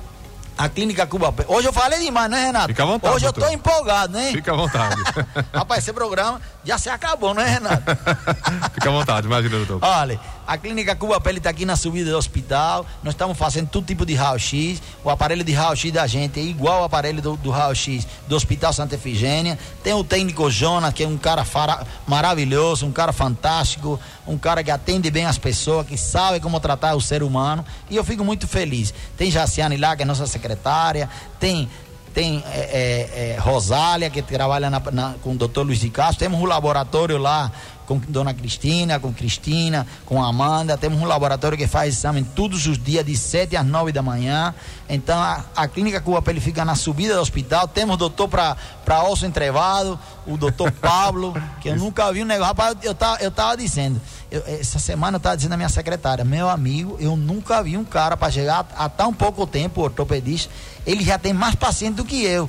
a 0.57 0.69
Clínica 0.69 1.07
Cuba 1.07 1.35
Hoje 1.49 1.69
eu 1.69 1.73
falei 1.73 2.01
demais, 2.01 2.31
não 2.31 2.37
é, 2.39 2.47
Renato? 2.47 2.69
Fica 2.69 2.83
à 2.83 2.87
vontade. 2.87 3.15
Hoje 3.15 3.25
doutor. 3.25 3.43
eu 3.43 3.49
tô 3.49 3.55
empolgado, 3.55 4.13
né? 4.13 4.33
Fica 4.33 4.53
à 4.53 4.57
vontade. 4.57 4.97
Rapaz, 5.53 5.83
esse 5.83 5.93
programa 5.93 6.41
já 6.65 6.79
se 6.79 6.89
acabou, 6.89 7.35
não 7.35 7.43
é, 7.43 7.49
Renato? 7.49 7.83
Fica 8.75 8.89
à 8.89 8.93
vontade, 8.93 9.27
imagina, 9.27 9.57
doutor. 9.59 9.79
Olha, 9.83 10.21
a 10.47 10.57
Clínica 10.57 10.95
Cuba 10.95 11.21
Pele 11.21 11.39
está 11.39 11.51
aqui 11.51 11.65
na 11.65 11.75
subida 11.75 12.11
do 12.11 12.17
hospital. 12.17 12.87
Nós 13.03 13.15
estamos 13.15 13.37
fazendo 13.37 13.69
todo 13.69 13.85
tipo 13.85 14.07
de 14.07 14.15
raio-x. 14.15 14.81
O 15.03 15.11
aparelho 15.11 15.43
de 15.43 15.53
raio-x 15.53 15.93
da 15.93 16.07
gente 16.07 16.39
é 16.39 16.43
igual 16.43 16.79
ao 16.79 16.85
aparelho 16.85 17.21
do, 17.21 17.37
do 17.37 17.51
raio-x 17.51 18.07
do 18.29 18.37
Hospital 18.37 18.73
Santa 18.73 18.95
Efigênia. 18.95 19.59
Tem 19.83 19.93
o 19.93 20.05
técnico 20.05 20.49
Jonas, 20.49 20.95
que 20.95 21.03
é 21.03 21.09
um 21.09 21.19
cara 21.19 21.45
fara, 21.45 21.85
maravilhoso, 22.07 22.87
um 22.87 22.93
cara 22.93 23.13
fantástico, 23.13 23.99
um 24.25 24.39
cara 24.39 24.63
que 24.63 24.71
atende 24.71 25.11
bem 25.11 25.27
as 25.27 25.37
pessoas, 25.37 25.85
que 25.85 25.97
sabe 25.97 26.39
como 26.39 26.61
tratar 26.61 26.95
o 26.95 27.01
ser 27.01 27.25
humano. 27.25 27.65
E 27.91 27.97
eu 27.97 28.05
fico 28.05 28.25
muito 28.25 28.47
feliz. 28.47 28.95
Tem 29.17 29.31
Jaciane 29.31 29.77
lá, 29.77 29.97
que 29.97 30.03
é 30.03 30.07
nossa 30.07 30.29
secretária. 30.29 31.11
Tem 31.41 31.69
tem 32.17 32.43
é, 32.47 32.59
é, 32.59 33.35
é, 33.35 33.39
Rosália, 33.39 34.09
que 34.09 34.23
trabalha 34.23 34.71
na, 34.71 34.81
na, 34.91 35.15
com 35.23 35.33
o 35.33 35.37
doutor 35.37 35.67
Luiz 35.67 35.81
de 35.81 35.91
Castro, 35.91 36.19
temos 36.19 36.41
um 36.41 36.47
laboratório 36.47 37.19
lá 37.19 37.53
com 37.87 37.99
Dona 38.09 38.35
Cristina, 38.35 38.99
com 38.99 39.13
Cristina, 39.13 39.87
com 40.05 40.23
Amanda. 40.23 40.77
Temos 40.77 41.01
um 41.01 41.05
laboratório 41.05 41.57
que 41.57 41.67
faz 41.67 41.95
exame 41.95 42.23
todos 42.23 42.67
os 42.67 42.77
dias, 42.77 43.05
de 43.05 43.17
7 43.17 43.57
às 43.57 43.65
9 43.65 43.93
da 43.93 44.03
manhã. 44.03 44.55
Então, 44.89 45.19
a, 45.19 45.45
a 45.55 45.69
clínica 45.69 46.01
Cuba 46.01 46.21
Pele 46.21 46.41
fica 46.41 46.65
na 46.65 46.75
subida 46.75 47.15
do 47.15 47.21
hospital. 47.21 47.67
Temos 47.69 47.97
doutor 47.97 48.29
para 48.29 49.03
osso 49.05 49.25
entrevado, 49.25 49.99
o 50.27 50.37
doutor 50.37 50.71
Pablo, 50.83 51.35
que 51.61 51.69
eu 51.69 51.77
nunca 51.77 52.13
vi 52.13 52.23
um 52.23 52.27
negócio. 52.27 52.49
Rapaz, 52.49 52.77
eu 52.83 52.93
estava 52.93 53.23
eu 53.23 53.31
tava 53.31 53.57
dizendo, 53.57 54.01
eu, 54.31 54.43
essa 54.47 54.79
semana 54.79 55.17
eu 55.17 55.19
estava 55.19 55.37
dizendo 55.37 55.53
à 55.53 55.57
minha 55.57 55.69
secretária, 55.69 56.25
meu 56.25 56.49
amigo, 56.49 56.97
eu 57.01 57.17
nunca 57.17 57.63
vi 57.63 57.77
um 57.77 57.85
cara 57.85 58.17
para 58.17 58.31
chegar 58.31 58.67
há 58.77 58.89
tão 58.89 59.13
pouco 59.13 59.47
tempo, 59.47 59.81
ortopedista, 59.83 60.53
ele 60.87 61.05
já 61.05 61.19
tem 61.19 61.33
mais 61.33 61.55
paciente 61.55 61.97
do 61.97 62.05
que 62.05 62.25
eu. 62.25 62.49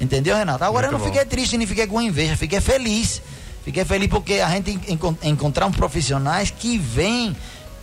Entendeu, 0.00 0.36
Renato? 0.36 0.62
Agora 0.62 0.86
Muito 0.88 0.94
eu 0.94 0.98
não 0.98 0.98
bom. 0.98 1.12
fiquei 1.12 1.24
triste, 1.24 1.56
nem 1.56 1.66
fiquei 1.66 1.86
com 1.86 2.00
inveja, 2.00 2.36
fiquei 2.36 2.60
feliz. 2.60 3.22
Fiquei 3.66 3.84
feliz 3.84 4.08
porque 4.08 4.34
a 4.34 4.48
gente 4.48 4.78
encont 4.86 5.18
encontramos 5.24 5.76
profissionais 5.76 6.52
que 6.56 6.78
vêm 6.78 7.34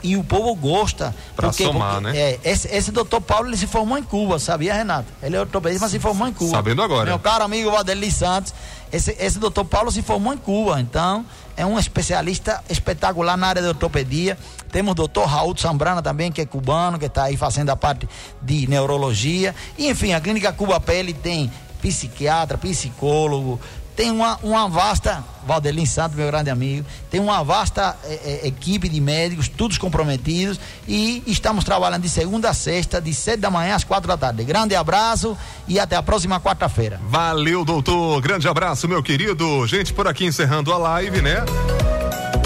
e 0.01 0.15
o 0.15 0.23
povo 0.23 0.55
gosta. 0.55 1.13
Pra 1.35 1.49
porque, 1.49 1.65
somar, 1.65 1.95
porque, 1.95 2.07
né? 2.13 2.17
É, 2.17 2.39
esse, 2.41 2.73
esse 2.73 2.89
doutor 2.89 3.19
Paulo 3.19 3.49
ele 3.49 3.57
se 3.57 3.67
formou 3.67 3.97
em 3.97 4.03
Cuba, 4.03 4.39
sabia, 4.39 4.73
Renato? 4.73 5.07
Ele 5.21 5.35
é 5.35 5.39
ortopedista, 5.41 5.83
mas 5.83 5.91
se 5.91 5.99
formou 5.99 6.25
em 6.25 6.31
Cuba. 6.31 6.51
Sabendo 6.51 6.81
agora. 6.81 7.03
Meu 7.03 7.19
caro 7.19 7.43
amigo 7.43 7.69
Valdeli 7.69 8.09
Santos, 8.09 8.53
esse, 8.93 9.13
esse 9.19 9.37
doutor 9.37 9.65
Paulo 9.65 9.91
se 9.91 10.01
formou 10.01 10.33
em 10.33 10.37
Cuba, 10.37 10.79
então 10.79 11.25
é 11.57 11.65
um 11.65 11.77
especialista 11.77 12.63
espetacular 12.69 13.35
na 13.35 13.47
área 13.47 13.61
de 13.61 13.67
ortopedia. 13.67 14.37
Temos 14.71 14.93
o 14.93 14.95
doutor 14.95 15.25
Raul 15.25 15.53
Sambrana 15.57 16.01
também, 16.01 16.31
que 16.31 16.39
é 16.39 16.45
cubano, 16.45 16.97
que 16.97 17.07
está 17.07 17.25
aí 17.25 17.35
fazendo 17.35 17.71
a 17.71 17.75
parte 17.75 18.07
de 18.41 18.67
neurologia. 18.67 19.53
E, 19.77 19.89
enfim, 19.89 20.13
a 20.13 20.21
Clínica 20.21 20.53
Cuba 20.53 20.79
Pele 20.79 21.11
tem 21.11 21.51
psiquiatra, 21.81 22.57
psicólogo, 22.57 23.59
tem 23.95 24.11
uma, 24.11 24.37
uma 24.41 24.67
vasta, 24.67 25.23
Valdelin 25.45 25.85
Santos, 25.85 26.17
meu 26.17 26.27
grande 26.27 26.49
amigo, 26.49 26.85
tem 27.09 27.19
uma 27.19 27.43
vasta 27.43 27.95
é, 28.03 28.41
é, 28.43 28.47
equipe 28.47 28.89
de 28.89 28.99
médicos, 28.99 29.47
todos 29.47 29.77
comprometidos, 29.77 30.59
e 30.87 31.23
estamos 31.27 31.63
trabalhando 31.63 32.01
de 32.01 32.09
segunda 32.09 32.49
a 32.49 32.53
sexta, 32.53 32.99
de 32.99 33.13
sete 33.13 33.39
da 33.39 33.51
manhã 33.51 33.75
às 33.75 33.83
quatro 33.83 34.07
da 34.07 34.17
tarde. 34.17 34.43
Grande 34.43 34.75
abraço 34.75 35.37
e 35.67 35.79
até 35.79 35.95
a 35.95 36.03
próxima 36.03 36.39
quarta-feira. 36.39 36.99
Valeu, 37.07 37.63
doutor. 37.63 38.21
Grande 38.21 38.47
abraço, 38.47 38.87
meu 38.87 39.03
querido. 39.03 39.65
Gente, 39.67 39.93
por 39.93 40.07
aqui 40.07 40.25
encerrando 40.25 40.73
a 40.73 40.77
live, 40.77 41.21
né? 41.21 41.43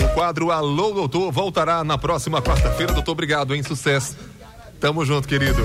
O 0.04 0.14
quadro 0.14 0.52
Alô, 0.52 0.92
doutor, 0.92 1.32
voltará 1.32 1.84
na 1.84 1.98
próxima 1.98 2.42
quarta-feira. 2.42 2.94
Doutor, 2.94 3.12
obrigado, 3.12 3.56
hein? 3.56 3.64
Sucesso. 3.64 4.16
Tamo 4.80 5.06
junto, 5.06 5.28
querido. 5.28 5.62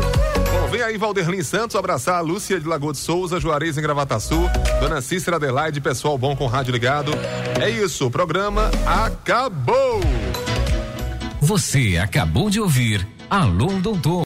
Bom, 0.52 0.68
vem 0.68 0.82
aí 0.82 0.96
Valderlin 0.96 1.42
Santos 1.42 1.76
abraçar 1.76 2.16
a 2.16 2.20
Lúcia 2.20 2.58
de 2.58 2.66
Lagoa 2.66 2.92
de 2.92 2.98
Souza, 2.98 3.38
Juarez 3.38 3.76
em 3.76 3.82
Gravataçu, 3.82 4.40
Dona 4.80 5.00
Cícera 5.00 5.36
Adelaide, 5.36 5.80
pessoal 5.80 6.16
bom 6.16 6.34
com 6.34 6.46
rádio 6.46 6.72
ligado. 6.72 7.12
É 7.60 7.68
isso, 7.68 8.06
o 8.06 8.10
programa 8.10 8.70
acabou. 8.86 10.00
Você 11.40 11.98
acabou 11.98 12.48
de 12.48 12.60
ouvir 12.60 13.06
Alô 13.28 13.68
Doutor. 13.80 14.20